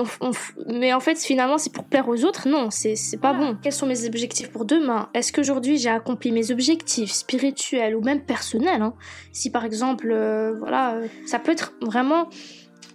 mais 0.67 0.93
en 0.93 0.99
fait, 0.99 1.19
finalement, 1.19 1.59
c'est 1.59 1.71
pour 1.71 1.83
plaire 1.83 2.09
aux 2.09 2.25
autres. 2.25 2.49
Non, 2.49 2.69
c'est 2.71 2.95
pas 3.21 3.33
bon. 3.33 3.55
Quels 3.61 3.71
sont 3.71 3.85
mes 3.85 4.07
objectifs 4.07 4.49
pour 4.49 4.65
demain? 4.65 5.09
Est-ce 5.13 5.31
qu'aujourd'hui 5.31 5.77
j'ai 5.77 5.89
accompli 5.89 6.31
mes 6.31 6.49
objectifs 6.49 7.11
spirituels 7.11 7.95
ou 7.95 8.01
même 8.01 8.21
personnels 8.21 8.81
hein? 8.81 8.95
Si 9.31 9.51
par 9.51 9.63
exemple, 9.63 10.07
voilà, 10.59 10.97
ça 11.27 11.37
peut 11.37 11.51
être 11.51 11.73
vraiment 11.81 12.29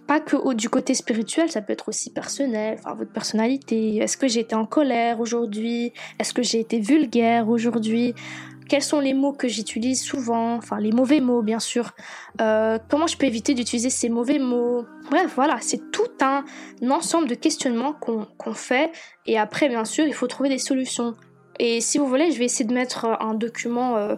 pas 0.07 0.19
que 0.21 0.53
du 0.53 0.69
côté 0.69 0.93
spirituel, 0.93 1.51
ça 1.51 1.61
peut 1.61 1.73
être 1.73 1.89
aussi 1.89 2.11
personnel, 2.11 2.77
enfin 2.79 2.95
votre 2.95 3.11
personnalité. 3.11 3.97
Est-ce 3.97 4.17
que 4.17 4.27
j'ai 4.27 4.39
été 4.39 4.55
en 4.55 4.65
colère 4.65 5.19
aujourd'hui? 5.19 5.93
Est-ce 6.19 6.33
que 6.33 6.41
j'ai 6.41 6.59
été 6.59 6.79
vulgaire 6.79 7.49
aujourd'hui? 7.49 8.15
Quels 8.69 8.83
sont 8.83 8.99
les 8.99 9.13
mots 9.13 9.33
que 9.33 9.47
j'utilise 9.47 10.01
souvent? 10.01 10.55
Enfin 10.55 10.79
les 10.79 10.91
mauvais 10.91 11.19
mots 11.19 11.41
bien 11.41 11.59
sûr. 11.59 11.91
Euh, 12.41 12.79
comment 12.89 13.07
je 13.07 13.17
peux 13.17 13.25
éviter 13.25 13.53
d'utiliser 13.53 13.89
ces 13.89 14.09
mauvais 14.09 14.39
mots? 14.39 14.85
Bref, 15.09 15.33
voilà, 15.35 15.57
c'est 15.61 15.91
tout 15.91 16.09
un, 16.21 16.43
ensemble 16.89 17.27
de 17.27 17.35
questionnements 17.35 17.93
qu'on 17.93 18.53
fait 18.53 18.91
et 19.25 19.37
après 19.37 19.69
bien 19.69 19.85
sûr 19.85 20.05
il 20.05 20.13
faut 20.13 20.27
trouver 20.27 20.49
des 20.49 20.57
solutions. 20.57 21.15
Et 21.59 21.81
si 21.81 21.97
vous 21.97 22.07
voulez, 22.07 22.31
je 22.31 22.37
vais 22.37 22.45
essayer 22.45 22.65
de 22.65 22.73
mettre 22.73 23.05
un 23.19 23.33
document 23.33 23.97
euh, 23.97 24.15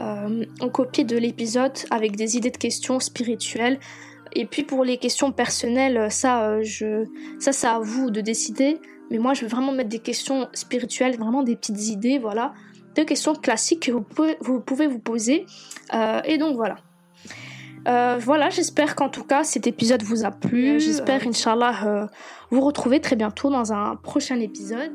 euh, 0.00 0.44
en 0.60 0.68
copie 0.68 1.04
de 1.04 1.16
l'épisode 1.16 1.72
avec 1.90 2.16
des 2.16 2.36
idées 2.36 2.50
de 2.50 2.56
questions 2.56 3.00
spirituelles 3.00 3.78
et 4.34 4.46
puis 4.46 4.62
pour 4.62 4.84
les 4.84 4.98
questions 4.98 5.32
personnelles, 5.32 6.10
ça, 6.10 6.44
euh, 6.44 6.62
je, 6.62 7.04
ça, 7.38 7.52
c'est 7.52 7.66
à 7.66 7.78
vous 7.78 8.10
de 8.10 8.20
décider. 8.20 8.78
Mais 9.10 9.18
moi, 9.18 9.34
je 9.34 9.42
veux 9.42 9.48
vraiment 9.48 9.72
mettre 9.72 9.90
des 9.90 9.98
questions 9.98 10.48
spirituelles, 10.52 11.16
vraiment 11.16 11.42
des 11.42 11.56
petites 11.56 11.88
idées, 11.88 12.18
voilà, 12.18 12.54
des 12.94 13.04
questions 13.04 13.34
classiques 13.34 13.86
que 13.86 13.92
vous 13.92 14.00
pouvez 14.00 14.36
vous, 14.40 14.60
pouvez 14.60 14.86
vous 14.86 14.98
poser. 14.98 15.46
Euh, 15.94 16.20
et 16.24 16.38
donc 16.38 16.56
voilà. 16.56 16.76
Euh, 17.88 18.16
voilà, 18.20 18.48
j'espère 18.48 18.94
qu'en 18.94 19.08
tout 19.08 19.24
cas 19.24 19.42
cet 19.42 19.66
épisode 19.66 20.02
vous 20.02 20.24
a 20.24 20.30
plu. 20.30 20.78
J'espère, 20.78 21.26
Inch'Allah, 21.26 22.08
vous 22.50 22.60
retrouver 22.60 23.00
très 23.00 23.16
bientôt 23.16 23.50
dans 23.50 23.72
un 23.72 23.96
prochain 23.96 24.38
épisode. 24.38 24.92